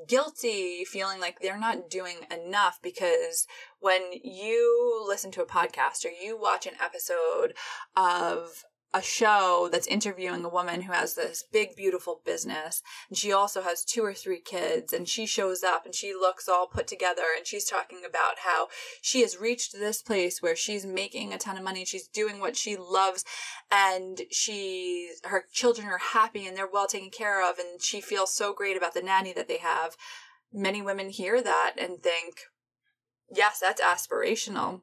guilty, 0.09 0.85
feeling 0.85 1.21
like 1.21 1.41
they're 1.41 1.59
not 1.59 1.89
doing 1.89 2.19
enough 2.31 2.79
because 2.83 3.47
when 3.81 4.03
you 4.23 5.05
listen 5.07 5.31
to 5.33 5.43
a 5.43 5.47
podcast 5.47 6.05
or 6.05 6.11
you 6.11 6.39
watch 6.39 6.67
an 6.67 6.75
episode 6.83 7.55
of 7.97 8.65
a 8.95 9.03
show 9.03 9.69
that's 9.73 9.89
interviewing 9.89 10.45
a 10.45 10.49
woman 10.49 10.83
who 10.83 10.93
has 10.93 11.15
this 11.15 11.43
big, 11.53 11.75
beautiful 11.75 12.21
business. 12.25 12.81
And 13.09 13.19
she 13.19 13.33
also 13.33 13.61
has 13.63 13.85
two 13.85 14.05
or 14.05 14.15
three 14.15 14.39
kids. 14.39 14.93
And 14.93 15.09
she 15.09 15.27
shows 15.27 15.65
up 15.65 15.85
and 15.85 15.93
she 15.93 16.15
looks 16.15 16.49
all 16.49 16.69
put 16.69 16.87
together. 16.87 17.25
And 17.37 17.45
she's 17.45 17.65
talking 17.65 18.03
about 18.09 18.39
how 18.45 18.69
she 19.03 19.23
has 19.23 19.37
reached 19.37 19.73
this 19.73 20.01
place 20.01 20.41
where 20.41 20.55
she's 20.55 20.87
making 20.87 21.33
a 21.33 21.39
ton 21.39 21.57
of 21.57 21.65
money. 21.65 21.85
She's 21.85 22.07
doing 22.07 22.39
what 22.39 22.57
she 22.57 22.77
loves. 22.77 23.25
And 23.69 24.23
she, 24.31 25.11
her 25.25 25.45
children 25.53 25.89
are 25.89 25.99
happy 25.99 26.47
and 26.47 26.57
they're 26.57 26.71
well 26.73 26.87
taken 26.87 27.11
care 27.11 27.47
of. 27.47 27.59
And 27.59 27.83
she 27.83 28.01
feels 28.01 28.33
so 28.33 28.55
great 28.55 28.77
about 28.77 28.95
the 28.95 29.03
nanny 29.03 29.33
that 29.33 29.49
they 29.49 29.59
have. 29.59 29.97
Many 30.53 30.83
women 30.83 31.11
hear 31.11 31.43
that 31.43 31.75
and 31.77 32.01
think, 32.01 32.43
yes, 33.29 33.59
that's 33.59 33.81
aspirational. 33.81 34.83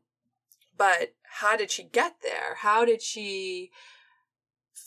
But 0.77 1.13
how 1.39 1.55
did 1.55 1.71
she 1.71 1.83
get 1.83 2.15
there? 2.21 2.55
How 2.57 2.83
did 2.83 3.01
she 3.01 3.71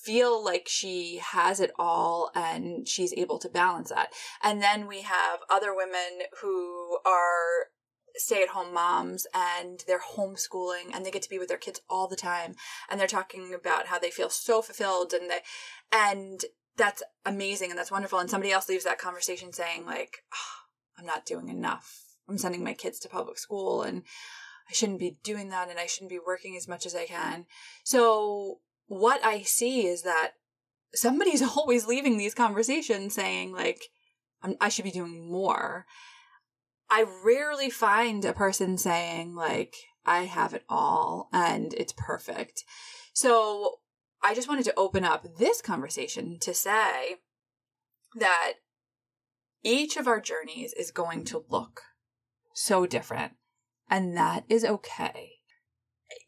feel 0.02 0.42
like 0.42 0.66
she 0.68 1.20
has 1.22 1.60
it 1.60 1.72
all 1.78 2.30
and 2.34 2.86
she's 2.86 3.12
able 3.14 3.38
to 3.38 3.48
balance 3.48 3.90
that. 3.90 4.12
And 4.42 4.62
then 4.62 4.86
we 4.86 5.02
have 5.02 5.40
other 5.48 5.74
women 5.74 6.26
who 6.42 6.98
are 7.06 7.68
stay 8.16 8.42
at 8.42 8.50
home 8.50 8.72
moms 8.72 9.26
and 9.34 9.82
they're 9.86 10.00
homeschooling 10.16 10.94
and 10.94 11.04
they 11.04 11.10
get 11.10 11.22
to 11.22 11.30
be 11.30 11.38
with 11.38 11.48
their 11.48 11.58
kids 11.58 11.80
all 11.90 12.06
the 12.06 12.14
time 12.14 12.54
and 12.88 13.00
they're 13.00 13.08
talking 13.08 13.52
about 13.52 13.86
how 13.86 13.98
they 13.98 14.10
feel 14.10 14.30
so 14.30 14.62
fulfilled 14.62 15.12
and 15.12 15.28
they 15.28 15.40
and 15.90 16.44
that's 16.76 17.02
amazing 17.26 17.70
and 17.70 17.78
that's 17.78 17.90
wonderful 17.90 18.20
and 18.20 18.30
somebody 18.30 18.52
else 18.52 18.68
leaves 18.68 18.84
that 18.84 19.00
conversation 19.00 19.52
saying 19.52 19.84
like 19.84 20.18
oh, 20.32 20.64
I'm 20.98 21.06
not 21.06 21.26
doing 21.26 21.48
enough. 21.48 22.02
I'm 22.28 22.38
sending 22.38 22.62
my 22.62 22.74
kids 22.74 22.98
to 23.00 23.08
public 23.08 23.38
school 23.38 23.82
and 23.82 24.02
I 24.68 24.72
shouldn't 24.72 25.00
be 25.00 25.18
doing 25.22 25.50
that 25.50 25.68
and 25.68 25.78
I 25.78 25.86
shouldn't 25.86 26.10
be 26.10 26.20
working 26.24 26.56
as 26.56 26.68
much 26.68 26.86
as 26.86 26.94
I 26.94 27.06
can. 27.06 27.46
So 27.82 28.60
what 28.86 29.24
I 29.24 29.42
see 29.42 29.86
is 29.86 30.02
that 30.02 30.32
somebody's 30.94 31.42
always 31.56 31.86
leaving 31.86 32.16
these 32.16 32.34
conversations 32.34 33.14
saying, 33.14 33.52
like, 33.52 33.84
i 34.60 34.68
should 34.68 34.84
be 34.84 34.90
doing 34.90 35.30
more. 35.30 35.86
I 36.90 37.06
rarely 37.24 37.70
find 37.70 38.24
a 38.24 38.34
person 38.34 38.76
saying, 38.76 39.34
like, 39.34 39.74
I 40.04 40.24
have 40.24 40.52
it 40.52 40.64
all 40.68 41.30
and 41.32 41.72
it's 41.74 41.94
perfect. 41.96 42.64
So 43.14 43.76
I 44.22 44.34
just 44.34 44.48
wanted 44.48 44.66
to 44.66 44.74
open 44.76 45.02
up 45.02 45.26
this 45.38 45.62
conversation 45.62 46.38
to 46.40 46.52
say 46.52 47.16
that 48.16 48.54
each 49.62 49.96
of 49.96 50.06
our 50.06 50.20
journeys 50.20 50.74
is 50.74 50.90
going 50.90 51.24
to 51.24 51.44
look 51.48 51.80
so 52.52 52.86
different, 52.86 53.32
and 53.90 54.16
that 54.16 54.44
is 54.48 54.64
okay 54.64 55.33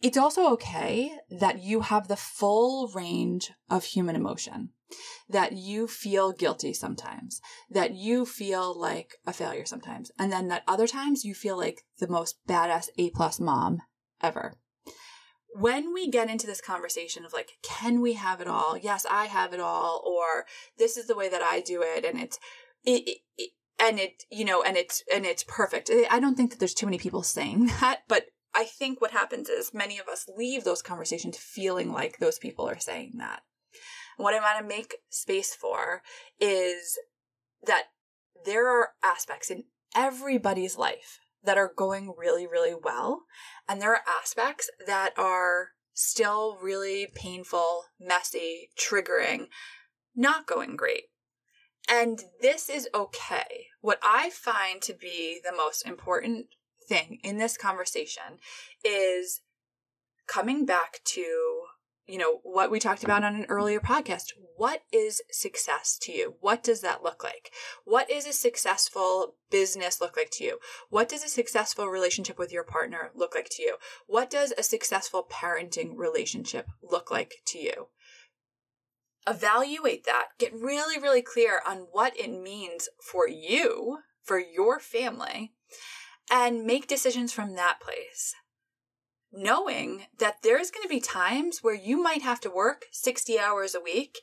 it's 0.03 0.19
also 0.19 0.51
okay 0.53 1.11
that 1.31 1.63
you 1.63 1.81
have 1.81 2.09
the 2.09 2.17
full 2.17 2.89
range 2.89 3.51
of 3.71 3.85
human 3.85 4.17
emotion, 4.17 4.71
that 5.29 5.53
you 5.53 5.87
feel 5.87 6.33
guilty 6.33 6.73
sometimes, 6.73 7.41
that 7.71 7.95
you 7.95 8.27
feel 8.27 8.79
like 8.79 9.15
a 9.27 9.33
failure 9.33 9.65
sometimes, 9.65 10.11
and 10.19 10.33
then 10.33 10.49
that 10.49 10.63
other 10.67 10.87
times 10.87 11.25
you 11.25 11.35
feel 11.35 11.57
like 11.57 11.83
the 11.99 12.09
most 12.09 12.37
badass 12.49 12.89
A 12.99 13.11
plus 13.11 13.41
mom 13.41 13.79
ever. 14.23 14.55
When 15.55 15.95
we 15.95 16.11
get 16.11 16.29
into 16.29 16.47
this 16.47 16.61
conversation 16.61 17.25
of 17.25 17.33
like, 17.33 17.53
can 17.63 18.01
we 18.01 18.13
have 18.13 18.41
it 18.41 18.49
all? 18.49 18.77
Yes, 18.77 19.07
I 19.11 19.25
have 19.27 19.55
it 19.55 19.61
all, 19.61 20.03
or 20.07 20.45
this 20.79 20.97
is 20.97 21.07
the 21.07 21.17
way 21.17 21.29
that 21.29 21.43
I 21.43 21.61
do 21.61 21.83
it, 21.83 22.05
and 22.05 22.21
it's, 22.21 22.39
it, 22.85 23.21
it, 23.39 23.51
and 23.79 23.99
it, 23.99 24.25
you 24.31 24.45
know, 24.45 24.63
and 24.63 24.77
it's, 24.77 25.03
and 25.13 25.25
it's 25.25 25.45
perfect. 25.45 25.91
I 26.11 26.21
don't 26.21 26.35
think 26.35 26.51
that 26.51 26.59
there's 26.59 26.75
too 26.75 26.87
many 26.87 26.99
people 26.99 27.23
saying 27.23 27.67
that, 27.81 28.01
but 28.07 28.27
I 28.57 28.65
think 28.65 29.03
what 29.03 29.11
happens 29.11 29.51
is 29.51 29.75
many 29.75 29.99
of 29.99 30.09
us 30.09 30.27
leave 30.35 30.65
those 30.65 30.81
conversations 30.81 31.37
feeling 31.37 31.93
like 31.93 32.19
those 32.19 32.39
people 32.39 32.67
are 32.67 32.79
saying 32.79 33.13
that. 33.19 33.43
what 34.17 34.33
I 34.33 34.41
want 34.41 34.59
to 34.59 34.67
make 34.67 34.97
space 35.11 35.55
for 35.55 36.01
is 36.41 36.99
that 37.67 37.85
there 38.47 38.67
are 38.67 38.93
aspects 39.05 39.51
in 39.51 39.65
everybody's 39.95 40.79
life 40.79 41.19
that 41.45 41.59
are 41.59 41.71
going 41.77 42.15
really, 42.17 42.47
really 42.47 42.75
well. 42.75 43.25
And 43.69 43.81
there 43.81 43.93
are 43.93 44.03
aspects 44.21 44.71
that 44.87 45.13
are 45.19 45.73
still 45.93 46.57
really 46.63 47.09
painful, 47.15 47.85
messy, 48.01 48.71
triggering, 48.79 49.49
not 50.15 50.47
going 50.47 50.77
great. 50.77 51.05
And 51.91 52.21
this 52.41 52.71
is 52.71 52.89
okay. 52.95 53.67
What 53.81 53.99
I 54.03 54.31
find 54.31 54.81
to 54.83 54.95
be 54.95 55.41
the 55.45 55.55
most 55.55 55.87
important 55.87 56.47
thing 56.87 57.19
in 57.23 57.39
this 57.39 57.57
conversation 57.57 58.39
is 58.85 59.41
coming 60.27 60.67
back 60.67 61.01
to 61.05 61.23
you 62.07 62.19
know 62.19 62.39
what 62.45 62.71
we 62.71 62.79
talked 62.79 63.03
about 63.03 63.25
on 63.25 63.35
an 63.35 63.47
earlier 63.49 63.81
podcast. 63.81 64.33
What 64.57 64.83
is 64.93 65.23
success 65.31 65.99
to 66.03 66.13
you? 66.13 66.35
What 66.41 66.63
does 66.63 66.81
that 66.81 67.03
look 67.03 67.25
like? 67.25 67.51
What 67.85 68.09
is 68.11 68.27
a 68.27 68.33
successful 68.33 69.35
business 69.51 70.01
look 70.01 70.17
like 70.17 70.31
to 70.35 70.45
you? 70.45 70.59
What 70.89 71.09
does 71.09 71.25
a 71.25 71.29
successful 71.29 71.89
relationship 71.89 72.39
with 72.39 72.53
your 72.53 72.63
partner 72.63 73.11
look 73.15 73.35
like 73.35 73.49
to 73.53 73.63
you? 73.63 73.77
What 74.07 74.31
does 74.31 74.53
a 74.57 74.63
successful 74.63 75.27
parenting 75.31 75.97
relationship 75.97 76.69
look 76.83 77.11
like 77.11 77.35
to 77.47 77.59
you? 77.59 77.89
Evaluate 79.27 80.05
that. 80.05 80.29
Get 80.39 80.55
really 80.55 81.01
really 81.01 81.23
clear 81.23 81.61
on 81.67 81.89
what 81.91 82.17
it 82.17 82.31
means 82.31 82.89
for 83.03 83.29
you 83.29 83.99
for 84.23 84.39
your 84.39 84.79
family 84.79 85.53
and 86.31 86.65
make 86.65 86.87
decisions 86.87 87.33
from 87.33 87.55
that 87.55 87.81
place. 87.81 88.35
Knowing 89.33 90.07
that 90.19 90.37
there's 90.43 90.71
going 90.71 90.83
to 90.83 90.89
be 90.89 91.01
times 91.01 91.59
where 91.63 91.75
you 91.75 92.03
might 92.03 92.23
have 92.23 92.41
to 92.41 92.51
work 92.51 92.87
60 92.93 93.39
hours 93.39 93.75
a 93.75 93.81
week 93.81 94.19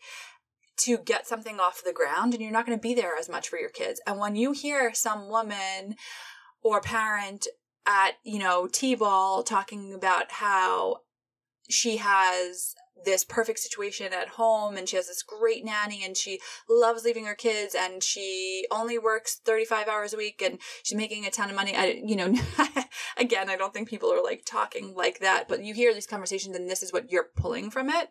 to 0.78 0.98
get 0.98 1.28
something 1.28 1.60
off 1.60 1.84
the 1.84 1.94
ground 1.94 2.34
and 2.34 2.42
you're 2.42 2.52
not 2.52 2.66
going 2.66 2.78
to 2.78 2.82
be 2.82 2.96
there 2.96 3.16
as 3.20 3.30
much 3.30 3.48
for 3.48 3.60
your 3.60 3.70
kids. 3.70 4.02
And 4.08 4.20
when 4.20 4.36
you 4.36 4.54
hear 4.54 4.94
some 4.94 5.30
woman 5.30 5.96
or 6.64 6.82
parent 6.82 7.48
at, 7.86 8.14
you 8.24 8.40
know, 8.40 8.68
T-ball 8.68 9.44
talking 9.44 9.94
about 9.94 10.32
how 10.32 11.02
she 11.70 11.98
has 11.98 12.76
this 13.06 13.24
perfect 13.24 13.60
situation 13.60 14.14
at 14.14 14.30
home 14.30 14.78
and 14.78 14.88
she 14.88 14.96
has 14.96 15.08
this 15.08 15.24
great 15.24 15.66
nanny 15.66 16.04
and 16.04 16.16
she 16.16 16.40
loves 16.70 17.04
leaving 17.04 17.26
her 17.26 17.36
kids 17.36 17.76
and 17.78 18.04
she 18.04 18.66
only 18.72 18.98
works 18.98 19.36
35 19.44 19.88
hours 19.88 20.14
a 20.14 20.18
week 20.18 20.42
and 20.42 20.60
she's 20.84 20.98
making 20.98 21.26
a 21.26 21.32
ton 21.32 21.50
of 21.50 21.56
money. 21.56 21.76
I, 21.76 22.02
you 22.06 22.16
know, 22.16 22.34
again, 23.18 23.50
I 23.50 23.56
don't 23.56 23.74
think 23.74 23.90
people 23.90 24.12
are 24.14 24.24
like 24.24 24.44
talking 24.46 24.94
like 24.96 25.20
that, 25.20 25.48
but 25.48 25.64
you 25.64 25.74
hear 25.74 25.94
these 25.94 26.08
conversations 26.08 26.56
and 26.56 26.70
this 26.70 26.84
is 26.84 26.94
what 26.94 27.12
you're 27.12 27.30
pulling 27.36 27.70
from 27.70 27.90
it. 27.90 28.10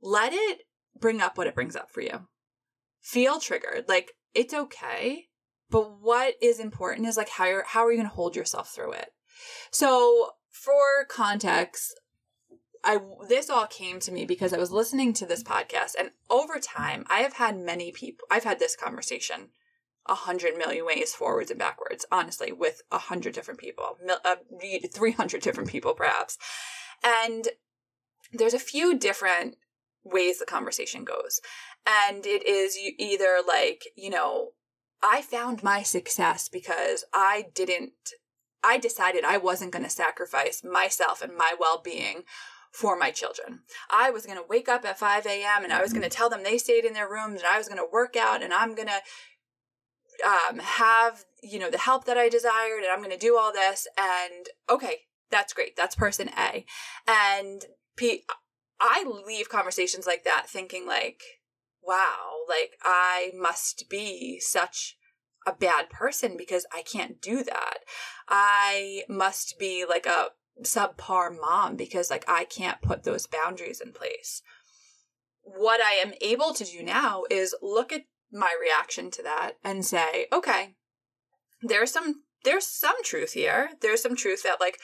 Let 0.00 0.32
it 0.32 0.62
bring 0.98 1.20
up 1.20 1.36
what 1.36 1.46
it 1.46 1.54
brings 1.54 1.76
up 1.76 1.90
for 1.90 2.00
you. 2.00 2.26
Feel 3.00 3.40
triggered. 3.40 3.84
Like 3.88 4.12
it's 4.34 4.54
okay. 4.54 5.26
But 5.70 6.00
what 6.00 6.34
is 6.42 6.60
important 6.60 7.06
is 7.06 7.16
like 7.16 7.30
how 7.30 7.46
you're, 7.46 7.64
how 7.66 7.84
are 7.86 7.90
you 7.90 7.98
going 7.98 8.08
to 8.08 8.14
hold 8.14 8.36
yourself 8.36 8.70
through 8.74 8.92
it? 8.92 9.08
So 9.70 10.32
for 10.50 11.06
context, 11.08 11.98
I 12.84 12.98
this 13.28 13.48
all 13.48 13.66
came 13.66 14.00
to 14.00 14.12
me 14.12 14.24
because 14.24 14.52
I 14.52 14.58
was 14.58 14.72
listening 14.72 15.12
to 15.14 15.26
this 15.26 15.42
podcast, 15.42 15.92
and 15.98 16.10
over 16.28 16.58
time, 16.58 17.04
I 17.08 17.20
have 17.20 17.34
had 17.34 17.58
many 17.58 17.92
people. 17.92 18.26
I've 18.30 18.44
had 18.44 18.58
this 18.58 18.76
conversation 18.76 19.50
a 20.06 20.14
hundred 20.14 20.56
million 20.56 20.84
ways 20.84 21.14
forwards 21.14 21.50
and 21.50 21.58
backwards, 21.58 22.04
honestly, 22.10 22.50
with 22.50 22.82
a 22.90 22.98
hundred 22.98 23.34
different 23.34 23.60
people, 23.60 23.98
uh, 24.24 24.36
three 24.92 25.12
hundred 25.12 25.42
different 25.42 25.68
people, 25.70 25.94
perhaps. 25.94 26.38
And 27.04 27.48
there's 28.32 28.54
a 28.54 28.58
few 28.58 28.98
different 28.98 29.56
ways 30.04 30.38
the 30.38 30.46
conversation 30.46 31.04
goes, 31.04 31.40
and 31.86 32.26
it 32.26 32.44
is 32.44 32.76
either 32.98 33.38
like 33.46 33.84
you 33.96 34.10
know, 34.10 34.50
I 35.02 35.22
found 35.22 35.62
my 35.62 35.82
success 35.82 36.48
because 36.48 37.04
I 37.14 37.46
didn't. 37.54 37.92
I 38.64 38.78
decided 38.78 39.24
I 39.24 39.38
wasn't 39.38 39.72
going 39.72 39.84
to 39.84 39.90
sacrifice 39.90 40.62
myself 40.64 41.20
and 41.22 41.36
my 41.36 41.54
well 41.58 41.80
being 41.82 42.22
for 42.72 42.96
my 42.96 43.10
children. 43.10 43.60
I 43.90 44.10
was 44.10 44.24
going 44.24 44.38
to 44.38 44.44
wake 44.48 44.68
up 44.68 44.84
at 44.84 44.98
5 44.98 45.26
a.m. 45.26 45.62
and 45.62 45.72
I 45.72 45.82
was 45.82 45.92
going 45.92 46.02
to 46.02 46.08
tell 46.08 46.30
them 46.30 46.42
they 46.42 46.58
stayed 46.58 46.84
in 46.84 46.94
their 46.94 47.08
rooms 47.08 47.40
and 47.40 47.48
I 47.48 47.58
was 47.58 47.68
going 47.68 47.78
to 47.78 47.92
work 47.92 48.16
out 48.16 48.42
and 48.42 48.52
I'm 48.52 48.74
going 48.74 48.88
to 48.88 49.00
um, 50.26 50.58
have, 50.58 51.24
you 51.42 51.58
know, 51.58 51.70
the 51.70 51.78
help 51.78 52.06
that 52.06 52.16
I 52.16 52.28
desired 52.28 52.78
and 52.78 52.90
I'm 52.90 53.00
going 53.00 53.10
to 53.10 53.18
do 53.18 53.36
all 53.36 53.52
this. 53.52 53.86
And 53.98 54.46
okay, 54.70 55.02
that's 55.30 55.52
great. 55.52 55.76
That's 55.76 55.94
person 55.94 56.30
A. 56.36 56.64
And 57.06 57.62
P, 57.96 58.24
I 58.80 59.04
leave 59.26 59.50
conversations 59.50 60.06
like 60.06 60.24
that 60.24 60.46
thinking 60.48 60.86
like, 60.86 61.22
wow, 61.82 62.30
like 62.48 62.78
I 62.82 63.32
must 63.36 63.90
be 63.90 64.40
such 64.40 64.96
a 65.46 65.52
bad 65.52 65.90
person 65.90 66.36
because 66.38 66.64
I 66.72 66.82
can't 66.82 67.20
do 67.20 67.42
that. 67.44 67.78
I 68.28 69.02
must 69.08 69.58
be 69.58 69.84
like 69.88 70.06
a 70.06 70.28
subpar 70.62 71.38
mom 71.38 71.76
because 71.76 72.10
like 72.10 72.24
I 72.28 72.44
can't 72.44 72.82
put 72.82 73.04
those 73.04 73.26
boundaries 73.26 73.80
in 73.80 73.92
place. 73.92 74.42
What 75.42 75.80
I 75.80 75.92
am 75.92 76.12
able 76.20 76.54
to 76.54 76.64
do 76.64 76.82
now 76.82 77.24
is 77.30 77.54
look 77.62 77.92
at 77.92 78.02
my 78.32 78.54
reaction 78.60 79.10
to 79.12 79.22
that 79.22 79.52
and 79.64 79.84
say, 79.84 80.26
okay, 80.32 80.74
there's 81.62 81.90
some 81.90 82.22
there's 82.44 82.66
some 82.66 83.02
truth 83.04 83.32
here. 83.32 83.70
There's 83.80 84.02
some 84.02 84.16
truth 84.16 84.42
that 84.42 84.60
like 84.60 84.78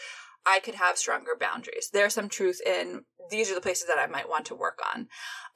I 0.46 0.60
could 0.60 0.76
have 0.76 0.96
stronger 0.96 1.32
boundaries. 1.38 1.90
There's 1.92 2.14
some 2.14 2.28
truth 2.28 2.60
in 2.64 3.04
these 3.30 3.50
are 3.50 3.54
the 3.54 3.60
places 3.60 3.86
that 3.88 3.98
I 3.98 4.06
might 4.06 4.28
want 4.28 4.46
to 4.46 4.54
work 4.54 4.80
on. 4.94 5.08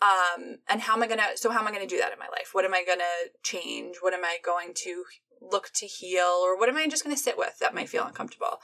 Um, 0.03 0.59
and 0.69 0.81
how 0.81 0.95
am 0.95 1.03
I 1.03 1.07
to, 1.07 1.23
so 1.37 1.51
how 1.51 1.61
am 1.61 1.67
I 1.67 1.79
to 1.79 1.87
do 1.87 1.99
that 1.99 2.13
in 2.13 2.19
my 2.19 2.27
life? 2.27 2.51
What 2.53 2.65
am 2.65 2.75
I 2.75 2.85
to 2.85 2.99
change? 3.43 3.97
What 4.01 4.15
am 4.15 4.25
I 4.25 4.39
going 4.45 4.73
to 4.75 5.05
look 5.51 5.71
to 5.75 5.87
heal? 5.87 6.41
Or 6.43 6.59
what 6.59 6.69
am 6.69 6.77
I 6.77 6.87
just 6.87 7.05
going 7.05 7.15
to 7.15 7.23
sit 7.23 7.39
with 7.39 7.59
that 7.59 7.75
might 7.75 7.89
feel 7.89 8.05
uncomfortable? 8.05 8.61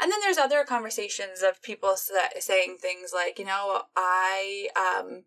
And 0.00 0.10
then 0.10 0.20
there's 0.20 0.38
other 0.38 0.64
conversations 0.64 1.42
of 1.42 1.62
people 1.62 1.94
that, 2.12 2.42
saying 2.42 2.78
things 2.80 3.12
like, 3.14 3.38
you 3.38 3.44
know, 3.44 3.82
I, 3.96 4.68
um, 4.76 5.24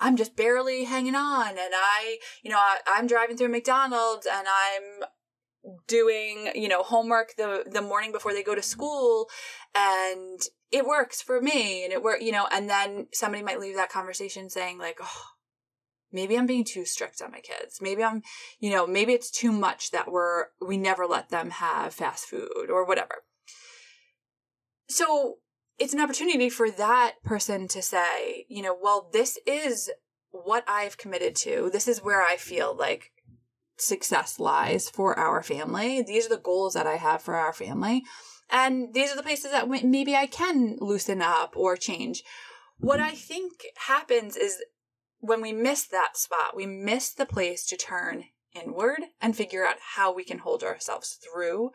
I'm 0.00 0.16
just 0.16 0.36
barely 0.36 0.84
hanging 0.84 1.14
on 1.14 1.50
and 1.50 1.58
I, 1.74 2.18
you 2.42 2.50
know, 2.50 2.58
I, 2.58 2.78
I'm 2.86 3.06
driving 3.06 3.36
through 3.36 3.48
McDonald's 3.48 4.26
and 4.26 4.46
I'm 4.48 5.08
doing 5.86 6.50
you 6.54 6.68
know 6.68 6.82
homework 6.82 7.34
the 7.36 7.64
the 7.70 7.82
morning 7.82 8.12
before 8.12 8.32
they 8.32 8.42
go 8.42 8.54
to 8.54 8.62
school 8.62 9.28
and 9.74 10.40
it 10.72 10.86
works 10.86 11.20
for 11.20 11.40
me 11.40 11.84
and 11.84 11.92
it 11.92 12.02
work 12.02 12.22
you 12.22 12.32
know 12.32 12.48
and 12.50 12.68
then 12.68 13.06
somebody 13.12 13.42
might 13.42 13.60
leave 13.60 13.76
that 13.76 13.90
conversation 13.90 14.48
saying 14.48 14.78
like 14.78 14.98
oh 15.02 15.24
maybe 16.12 16.36
i'm 16.36 16.46
being 16.46 16.64
too 16.64 16.84
strict 16.84 17.22
on 17.22 17.30
my 17.30 17.40
kids 17.40 17.80
maybe 17.80 18.02
i'm 18.02 18.22
you 18.58 18.70
know 18.70 18.86
maybe 18.86 19.12
it's 19.12 19.30
too 19.30 19.52
much 19.52 19.90
that 19.90 20.10
we're 20.10 20.46
we 20.60 20.76
never 20.76 21.06
let 21.06 21.30
them 21.30 21.50
have 21.50 21.94
fast 21.94 22.26
food 22.26 22.68
or 22.68 22.86
whatever 22.86 23.22
so 24.88 25.36
it's 25.78 25.94
an 25.94 26.00
opportunity 26.00 26.50
for 26.50 26.70
that 26.70 27.14
person 27.24 27.68
to 27.68 27.82
say 27.82 28.46
you 28.48 28.62
know 28.62 28.76
well 28.80 29.08
this 29.12 29.38
is 29.46 29.90
what 30.30 30.64
i've 30.68 30.98
committed 30.98 31.34
to 31.34 31.70
this 31.72 31.88
is 31.88 32.02
where 32.02 32.22
i 32.22 32.36
feel 32.36 32.76
like 32.76 33.10
success 33.80 34.38
lies 34.38 34.88
for 34.88 35.18
our 35.18 35.42
family. 35.42 36.02
These 36.02 36.26
are 36.26 36.30
the 36.30 36.38
goals 36.38 36.74
that 36.74 36.86
I 36.86 36.96
have 36.96 37.22
for 37.22 37.34
our 37.34 37.52
family. 37.52 38.02
And 38.50 38.92
these 38.94 39.12
are 39.12 39.16
the 39.16 39.22
places 39.22 39.52
that 39.52 39.68
maybe 39.68 40.16
I 40.16 40.26
can 40.26 40.76
loosen 40.80 41.22
up 41.22 41.56
or 41.56 41.76
change. 41.76 42.22
What 42.78 43.00
I 43.00 43.10
think 43.10 43.52
happens 43.86 44.36
is 44.36 44.62
when 45.20 45.40
we 45.40 45.52
miss 45.52 45.86
that 45.86 46.16
spot, 46.16 46.56
we 46.56 46.66
miss 46.66 47.12
the 47.12 47.26
place 47.26 47.66
to 47.66 47.76
turn 47.76 48.24
inward 48.54 49.00
and 49.20 49.36
figure 49.36 49.64
out 49.64 49.76
how 49.94 50.12
we 50.12 50.24
can 50.24 50.38
hold 50.38 50.62
ourselves 50.62 51.18
through 51.22 51.70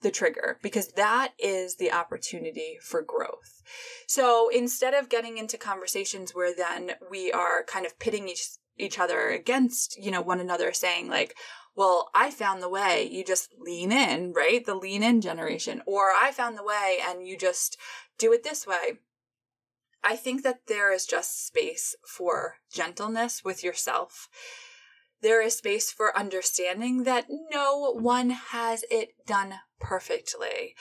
the 0.00 0.10
trigger 0.10 0.58
because 0.62 0.88
that 0.92 1.32
is 1.38 1.76
the 1.76 1.92
opportunity 1.92 2.78
for 2.82 3.02
growth. 3.02 3.62
So 4.06 4.48
instead 4.48 4.94
of 4.94 5.08
getting 5.08 5.38
into 5.38 5.58
conversations 5.58 6.34
where 6.34 6.54
then 6.54 6.92
we 7.10 7.32
are 7.32 7.64
kind 7.64 7.86
of 7.86 7.98
pitting 7.98 8.28
each 8.28 8.48
each 8.80 8.98
other 8.98 9.30
against, 9.30 9.98
you 10.00 10.08
know, 10.08 10.22
one 10.22 10.38
another 10.38 10.72
saying 10.72 11.08
like, 11.08 11.34
well, 11.74 12.10
I 12.14 12.30
found 12.30 12.62
the 12.62 12.68
way, 12.68 13.08
you 13.10 13.24
just 13.24 13.50
lean 13.58 13.90
in, 13.90 14.32
right? 14.32 14.64
The 14.64 14.76
lean 14.76 15.02
in 15.02 15.20
generation. 15.20 15.82
Or 15.84 16.10
I 16.20 16.30
found 16.32 16.56
the 16.56 16.64
way 16.64 16.98
and 17.04 17.26
you 17.26 17.36
just 17.36 17.76
do 18.18 18.32
it 18.32 18.44
this 18.44 18.66
way. 18.66 18.98
I 20.04 20.16
think 20.16 20.42
that 20.42 20.66
there 20.68 20.92
is 20.92 21.06
just 21.06 21.46
space 21.46 21.94
for 22.06 22.56
gentleness 22.72 23.42
with 23.44 23.64
yourself. 23.64 24.28
There 25.20 25.42
is 25.42 25.56
space 25.56 25.90
for 25.90 26.16
understanding 26.16 27.02
that 27.02 27.26
no 27.28 27.92
one 27.92 28.30
has 28.30 28.84
it 28.90 29.10
done 29.26 29.54
perfectly 29.80 30.74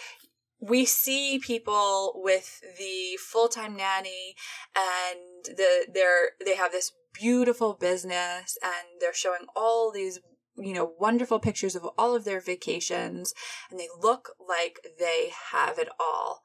we 0.59 0.85
see 0.85 1.39
people 1.39 2.13
with 2.15 2.61
the 2.77 3.17
full-time 3.19 3.75
nanny 3.75 4.35
and 4.75 5.57
the 5.57 5.87
they're 5.93 6.31
they 6.43 6.55
have 6.55 6.71
this 6.71 6.93
beautiful 7.13 7.73
business 7.73 8.57
and 8.63 8.99
they're 8.99 9.13
showing 9.13 9.45
all 9.55 9.91
these 9.91 10.19
you 10.55 10.73
know 10.73 10.93
wonderful 10.99 11.39
pictures 11.39 11.75
of 11.75 11.85
all 11.97 12.15
of 12.15 12.25
their 12.25 12.39
vacations 12.39 13.33
and 13.69 13.79
they 13.79 13.87
look 14.01 14.31
like 14.47 14.79
they 14.99 15.31
have 15.51 15.77
it 15.77 15.89
all 15.99 16.41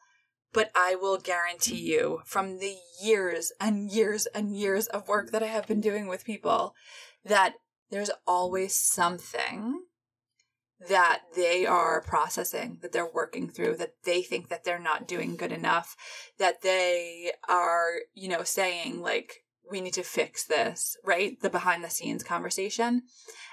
but 0.52 0.70
I 0.74 0.94
will 0.94 1.18
guarantee 1.18 1.80
you 1.80 2.20
from 2.24 2.58
the 2.58 2.76
years 3.02 3.52
and 3.60 3.90
years 3.90 4.26
and 4.26 4.56
years 4.56 4.86
of 4.88 5.08
work 5.08 5.30
that 5.30 5.42
I 5.42 5.46
have 5.46 5.66
been 5.66 5.80
doing 5.80 6.08
with 6.08 6.24
people 6.24 6.74
that 7.24 7.54
there's 7.90 8.10
always 8.26 8.74
something 8.74 9.82
that 10.88 11.22
they 11.36 11.64
are 11.64 12.02
processing, 12.02 12.78
that 12.82 12.92
they're 12.92 13.08
working 13.12 13.48
through, 13.48 13.76
that 13.76 13.94
they 14.04 14.22
think 14.22 14.48
that 14.48 14.64
they're 14.64 14.78
not 14.78 15.06
doing 15.06 15.36
good 15.36 15.52
enough, 15.52 15.96
that 16.38 16.62
they 16.62 17.32
are, 17.48 17.92
you 18.14 18.28
know, 18.28 18.42
saying 18.42 19.00
like, 19.00 19.44
we 19.70 19.80
need 19.80 19.94
to 19.94 20.02
fix 20.02 20.44
this, 20.44 20.96
right? 21.04 21.40
The 21.40 21.48
behind 21.48 21.84
the 21.84 21.90
scenes 21.90 22.24
conversation. 22.24 23.02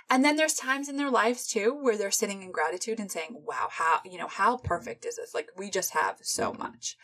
And 0.09 0.25
then 0.25 0.35
there's 0.35 0.55
times 0.55 0.89
in 0.89 0.97
their 0.97 1.11
lives 1.11 1.45
too 1.45 1.77
where 1.79 1.97
they're 1.97 2.11
sitting 2.11 2.41
in 2.41 2.51
gratitude 2.51 2.99
and 2.99 3.11
saying, 3.11 3.43
wow, 3.45 3.67
how, 3.69 3.99
you 4.03 4.17
know, 4.17 4.27
how 4.27 4.57
perfect 4.57 5.05
is 5.05 5.17
this? 5.17 5.33
Like 5.33 5.49
we 5.55 5.69
just 5.69 5.93
have 5.93 6.17
so 6.21 6.53
much. 6.53 6.97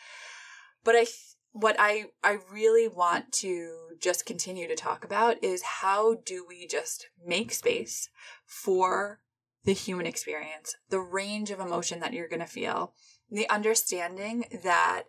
But 0.83 0.95
I, 0.95 1.05
what 1.51 1.75
I, 1.77 2.05
I 2.23 2.39
really 2.51 2.87
want 2.87 3.31
to 3.33 3.77
just 4.01 4.25
continue 4.25 4.67
to 4.67 4.75
talk 4.75 5.05
about 5.05 5.43
is 5.43 5.61
how 5.61 6.15
do 6.25 6.45
we 6.47 6.67
just 6.67 7.07
make 7.23 7.53
space 7.53 8.09
for 8.45 9.19
the 9.63 9.73
human 9.73 10.05
experience, 10.05 10.75
the 10.89 10.99
range 10.99 11.51
of 11.51 11.59
emotion 11.59 11.99
that 11.99 12.13
you're 12.13 12.27
going 12.27 12.39
to 12.39 12.45
feel, 12.45 12.93
the 13.29 13.49
understanding 13.49 14.45
that 14.63 15.03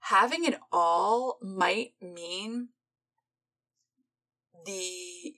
having 0.00 0.44
it 0.44 0.58
all 0.72 1.38
might 1.42 1.90
mean 2.00 2.68
the 4.64 5.34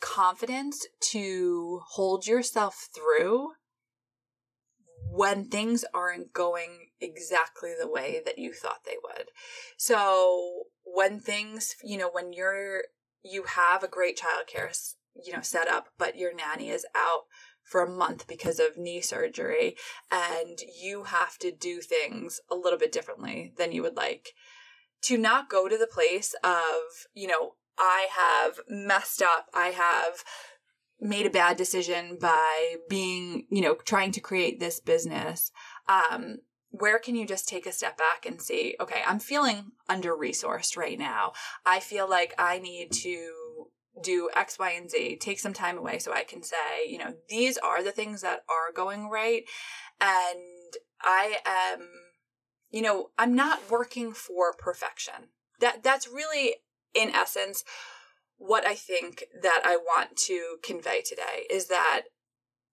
confidence 0.00 0.86
to 1.12 1.80
hold 1.90 2.26
yourself 2.26 2.88
through 2.94 3.50
when 5.10 5.44
things 5.46 5.84
aren't 5.94 6.32
going 6.32 6.90
exactly 7.00 7.72
the 7.78 7.88
way 7.88 8.20
that 8.24 8.38
you 8.38 8.52
thought 8.52 8.84
they 8.84 8.96
would. 9.02 9.28
So 9.76 10.64
when 10.84 11.18
things, 11.18 11.74
you 11.82 11.98
know, 11.98 12.10
when 12.12 12.32
you're 12.32 12.82
you 13.24 13.44
have 13.44 13.82
a 13.82 13.88
great 13.88 14.18
childcare, 14.18 14.70
you 15.24 15.32
know, 15.32 15.42
set 15.42 15.68
up, 15.68 15.88
but 15.98 16.16
your 16.16 16.34
nanny 16.34 16.70
is 16.70 16.86
out 16.94 17.22
for 17.62 17.82
a 17.82 17.90
month 17.90 18.26
because 18.26 18.58
of 18.58 18.78
knee 18.78 19.00
surgery 19.00 19.76
and 20.10 20.58
you 20.80 21.04
have 21.04 21.36
to 21.38 21.52
do 21.52 21.80
things 21.80 22.40
a 22.50 22.54
little 22.54 22.78
bit 22.78 22.92
differently 22.92 23.52
than 23.58 23.72
you 23.72 23.82
would 23.82 23.96
like 23.96 24.30
to 25.02 25.18
not 25.18 25.50
go 25.50 25.68
to 25.68 25.76
the 25.76 25.86
place 25.86 26.34
of, 26.42 26.80
you 27.14 27.28
know, 27.28 27.54
I 27.78 28.08
have 28.10 28.60
messed 28.68 29.22
up. 29.22 29.46
I 29.54 29.68
have 29.68 30.24
made 31.00 31.26
a 31.26 31.30
bad 31.30 31.56
decision 31.56 32.18
by 32.20 32.76
being, 32.88 33.46
you 33.50 33.60
know, 33.60 33.74
trying 33.74 34.12
to 34.12 34.20
create 34.20 34.58
this 34.58 34.80
business. 34.80 35.52
Um, 35.88 36.38
where 36.70 36.98
can 36.98 37.14
you 37.14 37.26
just 37.26 37.48
take 37.48 37.66
a 37.66 37.72
step 37.72 37.96
back 37.96 38.26
and 38.26 38.42
see, 38.42 38.76
okay, 38.80 39.00
I'm 39.06 39.20
feeling 39.20 39.72
under 39.88 40.14
resourced 40.14 40.76
right 40.76 40.98
now. 40.98 41.32
I 41.64 41.80
feel 41.80 42.08
like 42.08 42.34
I 42.38 42.58
need 42.58 42.92
to 42.92 43.68
do 44.02 44.30
X, 44.34 44.58
Y, 44.58 44.70
and 44.72 44.90
Z, 44.90 45.16
take 45.20 45.40
some 45.40 45.52
time 45.52 45.78
away 45.78 45.98
so 45.98 46.12
I 46.12 46.24
can 46.24 46.42
say, 46.42 46.86
you 46.86 46.98
know, 46.98 47.14
these 47.28 47.58
are 47.58 47.82
the 47.82 47.90
things 47.90 48.20
that 48.22 48.40
are 48.48 48.72
going 48.74 49.08
right. 49.08 49.44
And 50.00 50.74
I 51.00 51.38
am, 51.44 51.88
you 52.70 52.82
know, 52.82 53.10
I'm 53.18 53.34
not 53.34 53.70
working 53.70 54.12
for 54.12 54.52
perfection. 54.52 55.30
That 55.60 55.82
that's 55.82 56.06
really 56.06 56.56
in 56.94 57.10
essence, 57.10 57.64
what 58.36 58.66
I 58.66 58.74
think 58.74 59.24
that 59.42 59.62
I 59.64 59.76
want 59.76 60.16
to 60.26 60.56
convey 60.62 61.02
today 61.02 61.44
is 61.50 61.66
that 61.68 62.02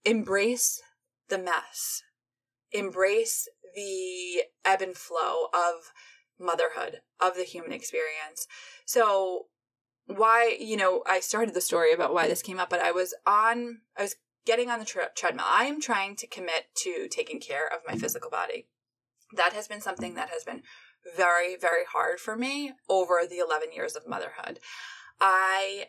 embrace 0.03 0.81
the 1.29 1.39
mess, 1.39 2.03
embrace 2.71 3.47
the 3.75 4.43
ebb 4.63 4.81
and 4.81 4.95
flow 4.95 5.47
of 5.53 5.91
motherhood, 6.39 7.01
of 7.19 7.35
the 7.35 7.43
human 7.43 7.71
experience. 7.71 8.47
So, 8.85 9.47
why, 10.07 10.55
you 10.59 10.77
know, 10.77 11.01
I 11.07 11.19
started 11.19 11.55
the 11.55 11.61
story 11.61 11.91
about 11.91 12.13
why 12.13 12.27
this 12.27 12.43
came 12.43 12.59
up, 12.59 12.69
but 12.69 12.81
I 12.81 12.91
was 12.91 13.15
on, 13.25 13.79
I 13.97 14.03
was 14.03 14.15
getting 14.45 14.69
on 14.69 14.77
the 14.77 14.85
tre- 14.85 15.07
treadmill. 15.15 15.45
I 15.47 15.65
am 15.65 15.81
trying 15.81 16.15
to 16.17 16.27
commit 16.27 16.67
to 16.83 17.07
taking 17.09 17.39
care 17.39 17.65
of 17.67 17.79
my 17.87 17.95
physical 17.95 18.29
body. 18.29 18.67
That 19.35 19.53
has 19.53 19.67
been 19.67 19.81
something 19.81 20.13
that 20.13 20.29
has 20.29 20.43
been 20.43 20.61
very, 21.15 21.55
very 21.55 21.83
hard 21.91 22.19
for 22.19 22.35
me 22.35 22.73
over 22.89 23.21
the 23.29 23.37
11 23.37 23.71
years 23.73 23.95
of 23.95 24.07
motherhood. 24.07 24.59
I 25.19 25.87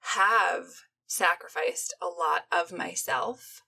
have 0.00 0.66
sacrificed 1.06 1.94
a 2.00 2.06
lot 2.06 2.42
of 2.50 2.76
myself 2.76 3.62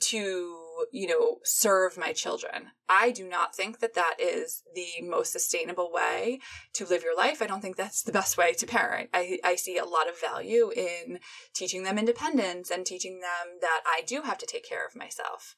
to 0.00 0.86
you 0.90 1.06
know 1.06 1.38
serve 1.44 1.96
my 1.96 2.12
children. 2.12 2.70
I 2.88 3.10
do 3.10 3.28
not 3.28 3.54
think 3.54 3.78
that 3.78 3.94
that 3.94 4.16
is 4.18 4.62
the 4.74 5.06
most 5.06 5.32
sustainable 5.32 5.90
way 5.92 6.40
to 6.74 6.84
live 6.84 7.02
your 7.02 7.16
life. 7.16 7.40
I 7.40 7.46
don't 7.46 7.60
think 7.60 7.76
that's 7.76 8.02
the 8.02 8.12
best 8.12 8.36
way 8.36 8.52
to 8.54 8.66
parent. 8.66 9.10
I, 9.14 9.38
I 9.44 9.54
see 9.54 9.78
a 9.78 9.84
lot 9.84 10.08
of 10.08 10.20
value 10.20 10.70
in 10.70 11.20
teaching 11.54 11.84
them 11.84 11.98
independence 11.98 12.70
and 12.70 12.84
teaching 12.84 13.20
them 13.20 13.58
that 13.60 13.82
i 13.86 14.02
do 14.06 14.22
have 14.22 14.38
to 14.38 14.46
take 14.46 14.68
care 14.68 14.86
of 14.86 14.96
myself. 14.96 15.54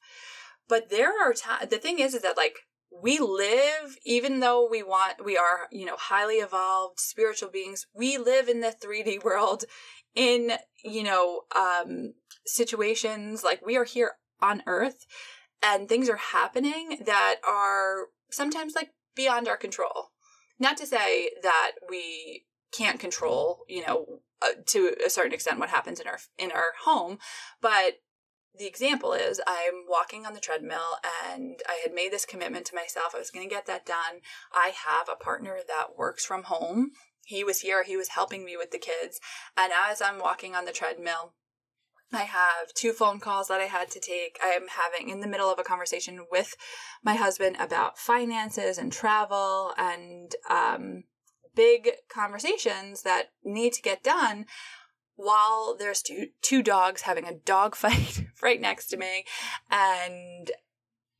But 0.67 0.89
there 0.89 1.13
are 1.19 1.33
times 1.33 1.69
the 1.69 1.77
thing 1.77 1.99
is 1.99 2.13
is 2.13 2.21
that 2.21 2.37
like 2.37 2.59
we 3.01 3.19
live 3.19 3.97
even 4.05 4.39
though 4.39 4.67
we 4.69 4.81
want 4.81 5.23
we 5.23 5.37
are 5.37 5.67
you 5.71 5.85
know 5.85 5.97
highly 5.97 6.35
evolved 6.35 6.99
spiritual 6.99 7.49
beings 7.49 7.85
we 7.93 8.17
live 8.17 8.47
in 8.47 8.61
the 8.61 8.73
3d 8.83 9.23
world 9.23 9.65
in 10.15 10.53
you 10.83 11.03
know 11.03 11.41
um 11.55 12.13
situations 12.45 13.43
like 13.43 13.65
we 13.65 13.75
are 13.77 13.83
here 13.83 14.13
on 14.41 14.63
earth 14.67 15.05
and 15.63 15.89
things 15.89 16.09
are 16.09 16.17
happening 16.17 16.99
that 17.05 17.37
are 17.47 18.07
sometimes 18.31 18.75
like 18.75 18.91
beyond 19.15 19.47
our 19.47 19.57
control. 19.57 20.11
Not 20.59 20.77
to 20.77 20.85
say 20.85 21.31
that 21.43 21.73
we 21.89 22.45
can't 22.71 22.99
control, 22.99 23.63
you 23.67 23.85
know, 23.85 24.19
uh, 24.41 24.49
to 24.67 24.95
a 25.05 25.09
certain 25.09 25.33
extent 25.33 25.59
what 25.59 25.69
happens 25.69 25.99
in 25.99 26.07
our 26.07 26.19
in 26.37 26.51
our 26.51 26.73
home, 26.83 27.17
but 27.61 27.99
the 28.57 28.67
example 28.67 29.13
is 29.13 29.41
I'm 29.45 29.85
walking 29.87 30.25
on 30.25 30.33
the 30.33 30.39
treadmill 30.39 30.99
and 31.31 31.61
I 31.67 31.79
had 31.83 31.93
made 31.93 32.11
this 32.11 32.25
commitment 32.25 32.65
to 32.67 32.75
myself. 32.75 33.13
I 33.15 33.19
was 33.19 33.31
going 33.31 33.47
to 33.47 33.53
get 33.53 33.65
that 33.67 33.85
done. 33.85 34.21
I 34.53 34.71
have 34.87 35.07
a 35.09 35.21
partner 35.21 35.57
that 35.67 35.97
works 35.97 36.25
from 36.25 36.43
home. 36.43 36.91
He 37.25 37.43
was 37.43 37.61
here, 37.61 37.83
he 37.83 37.97
was 37.97 38.09
helping 38.09 38.45
me 38.45 38.55
with 38.55 38.71
the 38.71 38.77
kids. 38.77 39.19
And 39.57 39.71
as 39.73 40.01
I'm 40.01 40.19
walking 40.19 40.55
on 40.55 40.65
the 40.65 40.71
treadmill, 40.71 41.33
I 42.13 42.23
have 42.23 42.73
two 42.73 42.93
phone 42.93 43.19
calls 43.19 43.49
that 43.49 43.59
I 43.59 43.65
had 43.65 43.91
to 43.91 43.99
take. 43.99 44.39
I 44.41 44.49
am 44.49 44.67
having 44.69 45.09
in 45.09 45.19
the 45.19 45.27
middle 45.27 45.51
of 45.51 45.59
a 45.59 45.63
conversation 45.63 46.25
with 46.31 46.55
my 47.03 47.15
husband 47.15 47.57
about 47.59 47.97
finances 47.97 48.77
and 48.77 48.93
travel 48.93 49.73
and 49.77 50.33
um, 50.49 51.03
big 51.53 51.89
conversations 52.09 53.01
that 53.01 53.31
need 53.43 53.73
to 53.73 53.81
get 53.81 54.03
done 54.03 54.45
while 55.17 55.75
there's 55.77 56.01
two, 56.01 56.27
two 56.41 56.63
dogs 56.63 57.01
having 57.01 57.25
a 57.25 57.33
dog 57.33 57.75
fight 57.75 58.21
right 58.41 58.61
next 58.61 58.87
to 58.87 58.97
me 58.97 59.25
and 59.69 60.51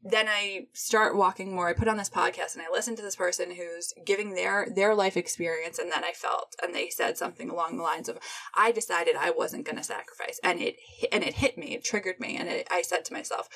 then 0.03 0.27
I 0.27 0.67
start 0.73 1.17
walking 1.17 1.53
more. 1.53 1.67
I 1.67 1.73
put 1.73 1.88
on 1.88 1.97
this 1.97 2.10
podcast 2.10 2.53
and 2.53 2.62
I 2.62 2.71
listen 2.71 2.95
to 2.95 3.01
this 3.01 3.15
person 3.15 3.51
who's 3.51 3.93
giving 4.05 4.36
their 4.36 4.67
their 4.73 4.95
life 4.95 5.17
experience 5.17 5.79
and 5.79 5.91
then 5.91 6.03
I 6.03 6.12
felt 6.12 6.55
and 6.63 6.73
they 6.73 6.89
said 6.89 7.17
something 7.17 7.49
along 7.49 7.77
the 7.77 7.83
lines 7.83 8.07
of 8.07 8.19
I 8.55 8.71
decided 8.71 9.15
I 9.15 9.31
wasn't 9.31 9.65
going 9.65 9.77
to 9.77 9.83
sacrifice 9.83 10.39
and 10.43 10.62
it 10.62 10.77
and 11.12 11.23
it 11.23 11.36
hit 11.36 11.57
me, 11.57 11.75
it 11.75 11.83
triggered 11.83 12.19
me 12.19 12.38
and 12.38 12.47
it, 12.47 12.67
I 12.71 12.83
said 12.83 13.05
to 13.05 13.13
myself, 13.13 13.49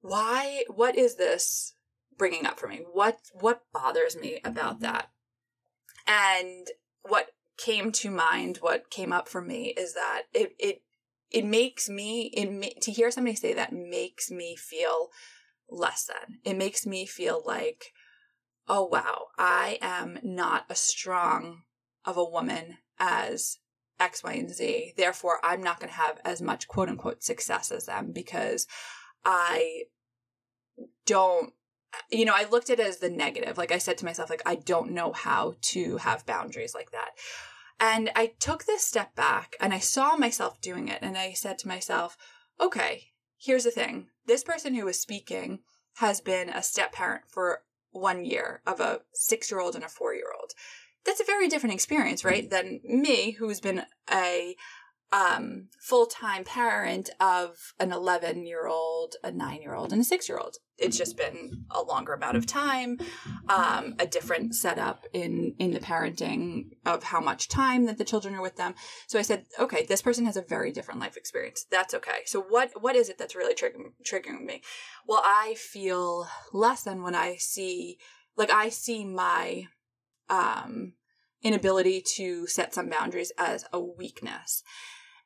"Why 0.00 0.64
what 0.68 0.96
is 0.96 1.16
this 1.16 1.74
bringing 2.16 2.46
up 2.46 2.58
for 2.58 2.68
me? 2.68 2.84
What 2.92 3.18
what 3.32 3.62
bothers 3.72 4.16
me 4.16 4.40
about 4.44 4.80
that?" 4.80 5.10
And 6.06 6.68
what 7.02 7.28
came 7.58 7.92
to 7.92 8.10
mind, 8.10 8.58
what 8.58 8.90
came 8.90 9.12
up 9.12 9.28
for 9.28 9.42
me 9.42 9.74
is 9.76 9.94
that 9.94 10.22
it 10.32 10.54
it 10.58 10.82
it 11.30 11.44
makes 11.44 11.88
me 11.88 12.30
it 12.34 12.80
to 12.82 12.92
hear 12.92 13.10
somebody 13.10 13.36
say 13.36 13.52
that 13.52 13.72
makes 13.72 14.30
me 14.30 14.56
feel 14.56 15.08
less 15.68 16.06
than. 16.06 16.38
It 16.44 16.56
makes 16.56 16.86
me 16.86 17.04
feel 17.04 17.42
like, 17.44 17.92
oh 18.66 18.86
wow, 18.86 19.26
I 19.38 19.78
am 19.82 20.18
not 20.22 20.64
as 20.70 20.80
strong 20.80 21.62
of 22.04 22.16
a 22.16 22.24
woman 22.24 22.78
as 22.98 23.58
X, 24.00 24.22
Y, 24.22 24.32
and 24.32 24.50
Z. 24.50 24.94
Therefore, 24.96 25.38
I'm 25.42 25.60
not 25.60 25.80
going 25.80 25.90
to 25.90 25.96
have 25.96 26.20
as 26.24 26.40
much 26.40 26.68
quote 26.68 26.88
unquote 26.88 27.22
success 27.22 27.70
as 27.70 27.86
them 27.86 28.12
because 28.12 28.66
I 29.24 29.82
don't 31.04 31.52
you 32.10 32.24
know, 32.24 32.34
I 32.34 32.46
looked 32.50 32.70
at 32.70 32.80
it 32.80 32.86
as 32.86 32.98
the 32.98 33.10
negative. 33.10 33.58
Like 33.58 33.72
I 33.72 33.78
said 33.78 33.98
to 33.98 34.04
myself, 34.04 34.30
like, 34.30 34.42
I 34.46 34.56
don't 34.56 34.92
know 34.92 35.12
how 35.12 35.54
to 35.60 35.98
have 35.98 36.26
boundaries 36.26 36.74
like 36.74 36.90
that. 36.92 37.10
And 37.80 38.10
I 38.16 38.32
took 38.38 38.64
this 38.64 38.84
step 38.84 39.14
back 39.14 39.56
and 39.60 39.72
I 39.72 39.78
saw 39.78 40.16
myself 40.16 40.60
doing 40.60 40.88
it. 40.88 40.98
And 41.02 41.16
I 41.16 41.32
said 41.32 41.58
to 41.58 41.68
myself, 41.68 42.16
okay, 42.60 43.12
here's 43.38 43.64
the 43.64 43.70
thing. 43.70 44.08
This 44.26 44.42
person 44.42 44.74
who 44.74 44.84
was 44.84 44.98
speaking 44.98 45.60
has 45.96 46.20
been 46.20 46.48
a 46.48 46.62
step 46.62 46.92
parent 46.92 47.24
for 47.28 47.62
one 47.90 48.24
year 48.24 48.62
of 48.66 48.80
a 48.80 49.00
six 49.12 49.50
year 49.50 49.60
old 49.60 49.74
and 49.74 49.84
a 49.84 49.88
four 49.88 50.14
year 50.14 50.32
old. 50.38 50.52
That's 51.04 51.20
a 51.20 51.24
very 51.24 51.48
different 51.48 51.74
experience, 51.74 52.24
right? 52.24 52.48
Than 52.48 52.80
me, 52.84 53.32
who's 53.32 53.60
been 53.60 53.84
a 54.12 54.56
um, 55.10 55.68
full 55.80 56.06
time 56.06 56.44
parent 56.44 57.10
of 57.20 57.72
an 57.80 57.92
11 57.92 58.46
year 58.46 58.66
old, 58.66 59.14
a 59.24 59.30
nine 59.30 59.62
year 59.62 59.74
old, 59.74 59.92
and 59.92 60.00
a 60.00 60.04
six 60.04 60.28
year 60.28 60.38
old. 60.38 60.56
It's 60.76 60.96
just 60.96 61.16
been 61.16 61.64
a 61.70 61.82
longer 61.82 62.12
amount 62.12 62.36
of 62.36 62.46
time, 62.46 62.98
um, 63.48 63.96
a 63.98 64.06
different 64.06 64.54
setup 64.54 65.06
in, 65.12 65.54
in 65.58 65.72
the 65.72 65.80
parenting 65.80 66.76
of 66.86 67.02
how 67.02 67.20
much 67.20 67.48
time 67.48 67.86
that 67.86 67.98
the 67.98 68.04
children 68.04 68.34
are 68.34 68.42
with 68.42 68.56
them. 68.56 68.74
So 69.08 69.18
I 69.18 69.22
said, 69.22 69.46
okay, 69.58 69.84
this 69.86 70.02
person 70.02 70.24
has 70.26 70.36
a 70.36 70.42
very 70.42 70.70
different 70.70 71.00
life 71.00 71.16
experience. 71.16 71.66
That's 71.68 71.94
okay. 71.94 72.20
So 72.26 72.40
what, 72.40 72.80
what 72.80 72.94
is 72.94 73.08
it 73.08 73.18
that's 73.18 73.34
really 73.34 73.54
triggering, 73.54 73.92
triggering 74.04 74.44
me? 74.44 74.62
Well, 75.06 75.22
I 75.24 75.56
feel 75.58 76.28
less 76.52 76.84
than 76.84 77.02
when 77.02 77.16
I 77.16 77.36
see, 77.36 77.98
like 78.36 78.52
I 78.52 78.68
see 78.68 79.04
my, 79.04 79.64
um, 80.30 80.92
inability 81.42 82.02
to 82.16 82.46
set 82.46 82.74
some 82.74 82.88
boundaries 82.88 83.32
as 83.38 83.64
a 83.72 83.80
weakness. 83.80 84.62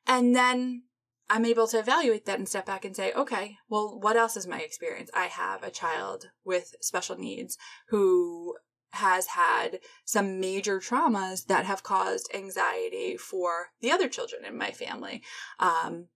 And 0.07 0.35
then 0.35 0.83
I'm 1.29 1.45
able 1.45 1.67
to 1.67 1.79
evaluate 1.79 2.25
that 2.25 2.37
and 2.37 2.47
step 2.47 2.65
back 2.65 2.85
and 2.85 2.95
say, 2.95 3.13
okay, 3.13 3.57
well, 3.69 3.99
what 3.99 4.17
else 4.17 4.35
is 4.37 4.47
my 4.47 4.59
experience? 4.59 5.09
I 5.13 5.25
have 5.25 5.63
a 5.63 5.71
child 5.71 6.29
with 6.43 6.75
special 6.81 7.17
needs 7.17 7.57
who 7.87 8.55
has 8.91 9.27
had 9.27 9.79
some 10.05 10.39
major 10.39 10.79
traumas 10.79 11.47
that 11.47 11.65
have 11.65 11.81
caused 11.81 12.29
anxiety 12.33 13.17
for 13.17 13.69
the 13.81 13.91
other 13.91 14.07
children 14.07 14.45
in 14.45 14.57
my 14.57 14.71
family. 14.71 15.23
Um, 15.59 16.07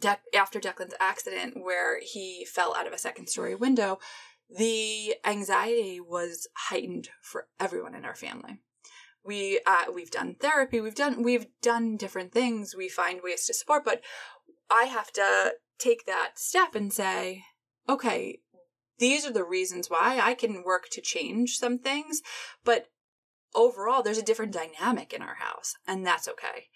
De- 0.00 0.18
after 0.34 0.60
Declan's 0.60 0.94
accident, 1.00 1.62
where 1.62 2.00
he 2.00 2.44
fell 2.44 2.74
out 2.74 2.86
of 2.86 2.92
a 2.92 2.98
second 2.98 3.28
story 3.28 3.54
window, 3.54 3.98
the 4.48 5.14
anxiety 5.24 6.00
was 6.00 6.48
heightened 6.56 7.10
for 7.20 7.48
everyone 7.60 7.94
in 7.94 8.04
our 8.04 8.14
family 8.14 8.60
we 9.28 9.60
uh, 9.66 9.84
we've 9.94 10.10
done 10.10 10.34
therapy 10.40 10.80
we've 10.80 10.94
done 10.94 11.22
we've 11.22 11.46
done 11.60 11.96
different 11.96 12.32
things 12.32 12.74
we 12.74 12.88
find 12.88 13.20
ways 13.22 13.44
to 13.46 13.54
support 13.54 13.84
but 13.84 14.00
i 14.70 14.84
have 14.84 15.12
to 15.12 15.52
take 15.78 16.06
that 16.06 16.32
step 16.36 16.74
and 16.74 16.92
say 16.92 17.44
okay 17.88 18.38
these 18.98 19.24
are 19.26 19.32
the 19.32 19.44
reasons 19.44 19.88
why 19.88 20.18
i 20.20 20.34
can 20.34 20.64
work 20.64 20.88
to 20.90 21.02
change 21.02 21.58
some 21.58 21.78
things 21.78 22.22
but 22.64 22.86
overall 23.54 24.02
there's 24.02 24.18
a 24.18 24.22
different 24.22 24.52
dynamic 24.52 25.12
in 25.12 25.22
our 25.22 25.36
house 25.36 25.74
and 25.86 26.04
that's 26.04 26.26
okay. 26.26 26.66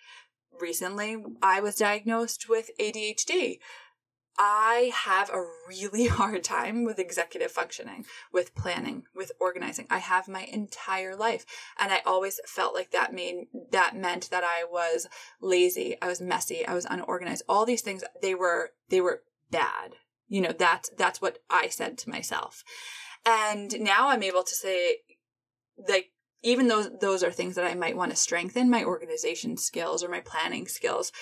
Recently 0.61 1.17
i 1.43 1.59
was 1.59 1.77
diagnosed 1.77 2.49
with 2.49 2.71
adhd 2.79 3.59
I 4.39 4.93
have 4.95 5.31
a 5.31 5.45
really 5.69 6.07
hard 6.09 6.45
time 6.45 6.85
with 6.85 6.99
executive 6.99 7.51
functioning, 7.51 8.07
with 8.33 8.55
planning, 8.55 9.05
with 9.15 9.33
organizing. 9.41 9.87
I 9.91 9.99
have 9.99 10.29
my 10.29 10.45
entire 10.45 11.17
life. 11.17 11.45
And 11.79 11.93
I 11.93 12.01
always 12.07 12.41
felt 12.47 12.75
like 12.75 12.91
that 12.91 13.13
made, 13.13 13.47
that 13.71 13.97
meant 13.97 14.31
that 14.31 14.45
I 14.45 14.65
was 14.65 15.09
lazy, 15.41 15.97
I 16.01 16.09
was 16.09 16.21
messy, 16.21 16.67
I 16.67 16.75
was 16.75 16.87
unorganized. 16.87 17.43
All 17.49 17.67
these 17.67 17.83
things, 17.83 18.05
they 18.21 18.35
were, 18.35 18.71
they 18.89 19.01
were 19.01 19.23
bad. 19.51 19.97
You 20.29 20.41
know, 20.41 20.53
that's, 20.53 20.91
that's 20.97 21.21
what 21.21 21.39
I 21.51 21.69
said 21.69 21.99
to 21.99 22.11
myself. 22.11 22.65
And 23.27 23.81
now 23.81 24.09
I'm 24.09 24.23
able 24.23 24.43
to 24.43 24.55
say, 24.55 24.97
like, 25.89 26.11
even 26.43 26.69
though 26.69 26.83
those 26.83 27.23
are 27.23 27.31
things 27.31 27.55
that 27.55 27.65
I 27.65 27.75
might 27.75 27.97
want 27.97 28.11
to 28.11 28.17
strengthen 28.17 28.69
my 28.69 28.83
organization 28.83 29.57
skills 29.57 30.03
or 30.03 30.09
my 30.09 30.21
planning 30.21 30.67
skills, 30.67 31.13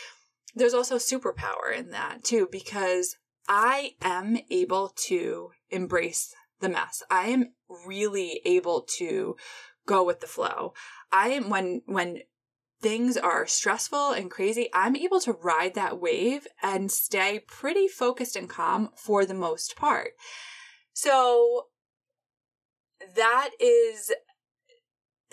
there's 0.54 0.74
also 0.74 0.96
superpower 0.96 1.74
in 1.76 1.90
that 1.90 2.24
too, 2.24 2.48
because 2.50 3.16
I 3.48 3.92
am 4.02 4.38
able 4.50 4.92
to 5.06 5.50
embrace 5.70 6.34
the 6.60 6.68
mess. 6.68 7.02
I 7.10 7.28
am 7.28 7.52
really 7.86 8.40
able 8.44 8.86
to 8.98 9.36
go 9.86 10.04
with 10.04 10.20
the 10.20 10.26
flow. 10.26 10.74
I 11.10 11.30
am 11.30 11.48
when 11.50 11.82
when 11.86 12.20
things 12.80 13.16
are 13.16 13.46
stressful 13.46 14.12
and 14.12 14.30
crazy, 14.30 14.68
I'm 14.72 14.96
able 14.96 15.20
to 15.20 15.32
ride 15.32 15.74
that 15.74 16.00
wave 16.00 16.46
and 16.62 16.90
stay 16.90 17.40
pretty 17.46 17.88
focused 17.88 18.36
and 18.36 18.48
calm 18.48 18.90
for 18.96 19.26
the 19.26 19.34
most 19.34 19.76
part. 19.76 20.12
So 20.92 21.66
that 23.14 23.50
is 23.60 24.12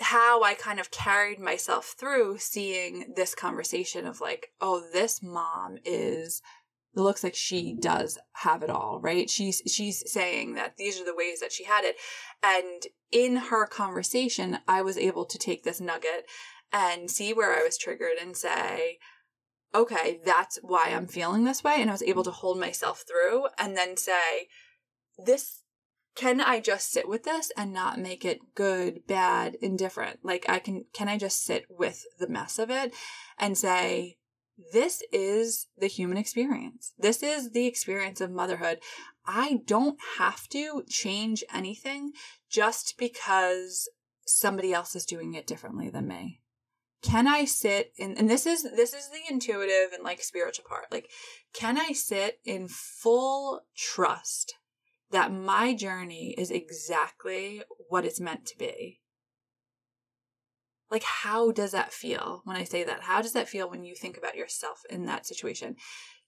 how 0.00 0.42
I 0.42 0.54
kind 0.54 0.78
of 0.78 0.90
carried 0.90 1.40
myself 1.40 1.94
through 1.98 2.38
seeing 2.38 3.12
this 3.16 3.34
conversation 3.34 4.06
of 4.06 4.20
like, 4.20 4.52
oh, 4.60 4.84
this 4.92 5.22
mom 5.22 5.78
is 5.84 6.42
it 6.94 7.00
looks 7.00 7.22
like 7.22 7.34
she 7.34 7.74
does 7.74 8.18
have 8.32 8.62
it 8.62 8.70
all, 8.70 8.98
right? 9.00 9.28
She's 9.28 9.62
she's 9.66 10.10
saying 10.10 10.54
that 10.54 10.76
these 10.78 11.00
are 11.00 11.04
the 11.04 11.14
ways 11.14 11.40
that 11.40 11.52
she 11.52 11.64
had 11.64 11.84
it. 11.84 11.96
And 12.42 12.82
in 13.12 13.36
her 13.36 13.66
conversation, 13.66 14.58
I 14.66 14.82
was 14.82 14.96
able 14.96 15.24
to 15.26 15.38
take 15.38 15.62
this 15.64 15.80
nugget 15.80 16.26
and 16.72 17.10
see 17.10 17.32
where 17.32 17.58
I 17.58 17.62
was 17.62 17.78
triggered 17.78 18.16
and 18.20 18.36
say, 18.36 18.98
okay, 19.74 20.20
that's 20.24 20.58
why 20.62 20.90
I'm 20.90 21.06
feeling 21.06 21.44
this 21.44 21.62
way. 21.62 21.76
And 21.80 21.90
I 21.90 21.94
was 21.94 22.02
able 22.02 22.24
to 22.24 22.30
hold 22.30 22.58
myself 22.58 23.04
through 23.06 23.46
and 23.58 23.76
then 23.76 23.96
say, 23.96 24.48
this 25.18 25.62
can 26.18 26.40
I 26.40 26.58
just 26.58 26.90
sit 26.90 27.08
with 27.08 27.22
this 27.22 27.52
and 27.56 27.72
not 27.72 28.00
make 28.00 28.24
it 28.24 28.54
good, 28.56 29.06
bad, 29.06 29.54
indifferent? 29.62 30.18
Like 30.24 30.44
I 30.48 30.58
can, 30.58 30.84
can 30.92 31.08
I 31.08 31.16
just 31.16 31.44
sit 31.44 31.66
with 31.70 32.04
the 32.18 32.26
mess 32.26 32.58
of 32.58 32.70
it 32.70 32.92
and 33.38 33.56
say, 33.56 34.16
this 34.72 35.00
is 35.12 35.68
the 35.78 35.86
human 35.86 36.18
experience. 36.18 36.92
This 36.98 37.22
is 37.22 37.52
the 37.52 37.66
experience 37.66 38.20
of 38.20 38.32
motherhood. 38.32 38.80
I 39.24 39.60
don't 39.64 39.96
have 40.18 40.48
to 40.48 40.82
change 40.88 41.44
anything 41.54 42.10
just 42.50 42.98
because 42.98 43.88
somebody 44.26 44.72
else 44.72 44.96
is 44.96 45.06
doing 45.06 45.34
it 45.34 45.46
differently 45.46 45.88
than 45.88 46.08
me. 46.08 46.40
Can 47.00 47.28
I 47.28 47.44
sit 47.44 47.92
in, 47.96 48.16
and 48.18 48.28
this 48.28 48.44
is, 48.44 48.64
this 48.64 48.92
is 48.92 49.08
the 49.10 49.32
intuitive 49.32 49.92
and 49.94 50.02
like 50.02 50.20
spiritual 50.20 50.64
part. 50.68 50.86
Like, 50.90 51.08
can 51.52 51.78
I 51.78 51.92
sit 51.92 52.40
in 52.44 52.66
full 52.66 53.60
trust 53.76 54.56
that 55.10 55.32
my 55.32 55.74
journey 55.74 56.34
is 56.36 56.50
exactly 56.50 57.62
what 57.88 58.04
it's 58.04 58.20
meant 58.20 58.46
to 58.46 58.58
be. 58.58 59.00
Like, 60.90 61.02
how 61.02 61.52
does 61.52 61.72
that 61.72 61.92
feel 61.92 62.40
when 62.44 62.56
I 62.56 62.64
say 62.64 62.82
that? 62.84 63.02
How 63.02 63.20
does 63.20 63.34
that 63.34 63.48
feel 63.48 63.68
when 63.68 63.84
you 63.84 63.94
think 63.94 64.16
about 64.16 64.36
yourself 64.36 64.80
in 64.88 65.04
that 65.06 65.26
situation? 65.26 65.76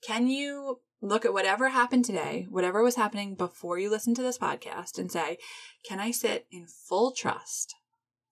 Can 0.03 0.29
you 0.29 0.81
look 1.03 1.25
at 1.25 1.33
whatever 1.33 1.71
happened 1.71 2.05
today, 2.05 2.47
whatever 2.51 2.83
was 2.83 2.97
happening 2.97 3.35
before 3.35 3.79
you 3.79 3.90
listened 3.90 4.16
to 4.16 4.23
this 4.23 4.38
podcast, 4.38 4.99
and 4.99 5.11
say, 5.11 5.38
can 5.87 5.99
I 5.99 6.11
sit 6.11 6.47
in 6.51 6.66
full 6.66 7.12
trust 7.12 7.75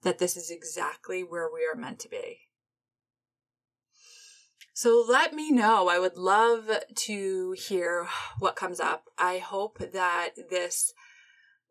that 0.03 0.19
this 0.19 0.37
is 0.37 0.51
exactly 0.51 1.23
where 1.23 1.49
we 1.53 1.61
are 1.61 1.79
meant 1.79 1.99
to 2.01 2.09
be? 2.09 2.48
So 4.79 5.05
let 5.09 5.35
me 5.35 5.51
know. 5.51 5.89
I 5.89 5.99
would 5.99 6.17
love 6.17 6.71
to 6.95 7.55
hear 7.59 8.07
what 8.39 8.55
comes 8.55 8.79
up. 8.79 9.07
I 9.19 9.39
hope 9.39 9.81
that 9.93 10.35
this 10.51 10.93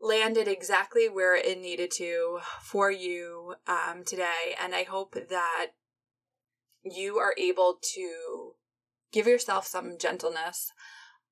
landed 0.01 0.49
exactly 0.49 1.07
where 1.07 1.33
it 1.33 1.57
needed 1.61 1.89
to 1.99 2.39
for 2.61 2.91
you 2.91 3.55
um, 3.65 4.03
today. 4.05 4.57
And 4.61 4.75
I 4.75 4.83
hope 4.83 5.13
that 5.13 5.67
you 6.83 7.15
are 7.17 7.33
able 7.37 7.79
to 7.93 8.51
give 9.13 9.25
yourself 9.25 9.65
some 9.65 9.97
gentleness 9.97 10.73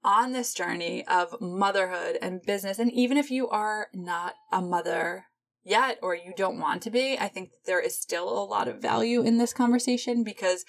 on 0.01 0.31
this 0.31 0.53
journey 0.53 1.05
of 1.07 1.41
motherhood 1.41 2.17
and 2.21 2.41
business. 2.41 2.79
And 2.79 2.89
even 2.93 3.17
if 3.17 3.29
you 3.29 3.49
are 3.49 3.87
not 3.93 4.35
a 4.49 4.61
mother 4.61 5.25
yet 5.65 5.99
or 6.01 6.15
you 6.15 6.31
don't 6.37 6.57
want 6.61 6.83
to 6.83 6.89
be, 6.89 7.17
I 7.19 7.27
think 7.27 7.49
there 7.65 7.81
is 7.81 7.99
still 7.99 8.29
a 8.29 8.45
lot 8.45 8.69
of 8.69 8.81
value 8.81 9.23
in 9.23 9.39
this 9.39 9.51
conversation 9.51 10.23
because 10.23 10.63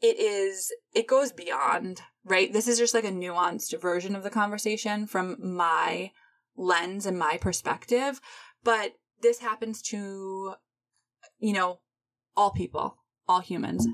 it 0.00 0.18
is, 0.18 0.72
it 0.94 1.06
goes 1.06 1.32
beyond, 1.32 2.02
right? 2.24 2.52
This 2.52 2.68
is 2.68 2.78
just 2.78 2.94
like 2.94 3.04
a 3.04 3.10
nuanced 3.10 3.78
version 3.80 4.14
of 4.14 4.22
the 4.22 4.30
conversation 4.30 5.06
from 5.06 5.36
my 5.40 6.12
lens 6.56 7.06
and 7.06 7.18
my 7.18 7.38
perspective. 7.38 8.20
But 8.62 8.92
this 9.22 9.38
happens 9.38 9.80
to, 9.82 10.54
you 11.38 11.52
know, 11.52 11.80
all 12.36 12.50
people, 12.50 12.98
all 13.26 13.40
humans, 13.40 13.86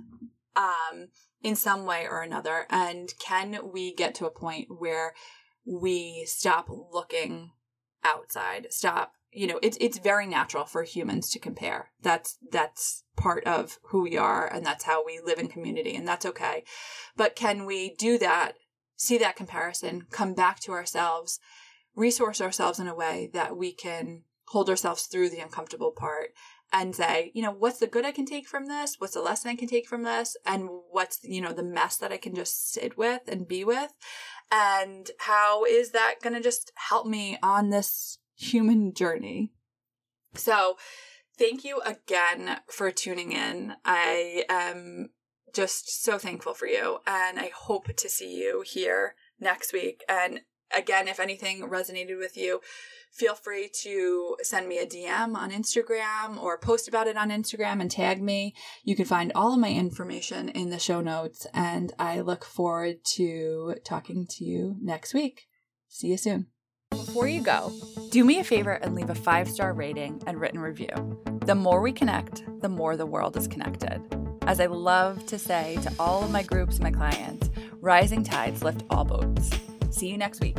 um, 0.57 1.09
in 1.43 1.57
some 1.57 1.85
way 1.85 2.07
or 2.09 2.23
another. 2.23 2.67
And 2.71 3.13
can 3.19 3.59
we 3.73 3.95
get 3.95 4.15
to 4.17 4.27
a 4.27 4.31
point 4.31 4.69
where 4.79 5.15
we 5.65 6.25
stop 6.27 6.69
looking 6.69 7.53
outside, 8.05 8.67
stop 8.71 9.13
you 9.33 9.47
know 9.47 9.59
it's 9.63 9.79
it's 9.81 9.99
very 9.99 10.27
natural 10.27 10.65
for 10.65 10.83
humans 10.83 11.31
to 11.31 11.39
compare 11.39 11.91
that's 12.03 12.39
that's 12.51 13.05
part 13.17 13.45
of 13.45 13.79
who 13.85 14.03
we 14.03 14.17
are 14.17 14.47
and 14.53 14.65
that's 14.65 14.85
how 14.85 15.05
we 15.05 15.21
live 15.25 15.39
in 15.39 15.49
community 15.49 15.95
and 15.95 16.07
that's 16.07 16.27
okay 16.27 16.65
but 17.17 17.37
can 17.37 17.67
we 17.67 17.95
do 17.99 18.19
that 18.19 18.53
see 18.97 19.19
that 19.19 19.37
comparison 19.37 20.03
come 20.11 20.35
back 20.35 20.61
to 20.61 20.73
ourselves 20.73 21.41
resource 21.95 22.41
ourselves 22.41 22.79
in 22.79 22.87
a 22.87 22.95
way 22.95 23.31
that 23.33 23.57
we 23.57 23.73
can 23.73 24.23
hold 24.49 24.69
ourselves 24.69 25.05
through 25.05 25.31
the 25.31 25.41
uncomfortable 25.41 25.93
part 25.93 26.31
and 26.73 26.97
say, 26.97 27.31
you 27.35 27.43
know, 27.43 27.51
what's 27.51 27.79
the 27.79 27.87
good 27.87 28.05
I 28.05 28.13
can 28.13 28.25
take 28.25 28.49
from 28.49 28.67
this? 28.67 28.97
What's 28.99 29.15
the 29.15 29.21
lesson 29.21 29.51
I 29.51 29.57
can 29.57 29.69
take 29.69 29.87
from 29.87 30.05
this? 30.05 30.37
And 30.47 30.69
what's, 30.91 31.23
you 31.23 31.43
know, 31.43 31.53
the 31.53 31.63
mess 31.63 31.97
that 31.99 32.13
I 32.13 32.17
can 32.17 32.35
just 32.35 32.73
sit 32.73 32.97
with 32.97 33.23
and 33.29 33.47
be 33.47 33.63
with? 33.63 33.93
And 34.51 35.11
how 35.19 35.65
is 35.65 35.91
that 35.91 36.17
going 36.23 36.35
to 36.35 36.41
just 36.41 36.73
help 36.77 37.07
me 37.07 37.39
on 37.43 37.71
this 37.71 38.19
human 38.35 38.95
journey? 38.95 39.53
So, 40.35 40.77
thank 41.39 41.65
you 41.65 41.81
again 41.85 42.61
for 42.69 42.91
tuning 42.91 43.33
in. 43.33 43.75
I 43.85 44.45
am 44.49 45.11
just 45.55 46.03
so 46.03 46.19
thankful 46.19 46.55
for 46.55 46.67
you, 46.67 46.99
and 47.07 47.39
I 47.39 47.51
hope 47.55 47.95
to 47.95 48.09
see 48.09 48.37
you 48.37 48.65
here 48.67 49.15
next 49.39 49.73
week. 49.73 50.03
And 50.09 50.41
again, 50.75 51.09
if 51.09 51.21
anything 51.21 51.69
resonated 51.69 52.19
with 52.19 52.37
you, 52.37 52.61
feel 53.13 53.35
free 53.35 53.69
to 53.83 54.37
send 54.43 54.69
me 54.69 54.79
a 54.79 54.87
DM 54.87 55.37
on 55.37 55.51
Instagram 55.51 56.43
or 56.43 56.59
post 56.59 56.89
about 56.89 57.07
it 57.07 57.17
on 57.17 57.31
Instagram 57.31 57.81
and 57.81 57.91
tag 57.91 58.23
me. 58.23 58.55
You 58.83 58.97
can 58.97 59.05
find 59.05 59.33
all 59.35 59.53
of 59.53 59.61
my 59.61 59.71
information 59.71 60.49
in 60.49 60.71
the 60.71 60.79
show 60.79 61.01
notes, 61.01 61.47
and 61.53 61.93
I 61.99 62.21
look 62.21 62.45
forward 62.45 63.05
to 63.17 63.77
talking 63.85 64.27
to 64.31 64.45
you 64.45 64.77
next 64.81 65.13
week. 65.13 65.49
See 65.89 66.09
you 66.09 66.17
soon. 66.17 66.52
Before 67.13 67.29
you 67.29 67.43
go, 67.43 67.71
do 68.09 68.25
me 68.25 68.39
a 68.39 68.45
favor 68.45 68.73
and 68.73 68.95
leave 68.95 69.11
a 69.11 69.15
five 69.15 69.47
star 69.47 69.75
rating 69.75 70.23
and 70.27 70.41
written 70.41 70.61
review. 70.61 70.89
The 71.45 71.55
more 71.55 71.83
we 71.83 71.93
connect, 71.93 72.43
the 72.63 72.71
more 72.71 72.97
the 72.97 73.05
world 73.05 73.37
is 73.37 73.47
connected. 73.47 74.01
As 74.47 74.61
I 74.61 74.65
love 74.65 75.27
to 75.27 75.39
say 75.39 75.77
to 75.83 75.93
all 75.99 76.25
of 76.25 76.31
my 76.31 76.43
groups 76.43 76.77
and 76.77 76.85
my 76.85 76.91
clients, 76.91 77.51
rising 77.83 78.25
tides 78.25 78.63
lift 78.63 78.85
all 78.89 79.05
boats. 79.05 79.51
See 79.91 80.09
you 80.09 80.17
next 80.17 80.41
week. 80.41 80.57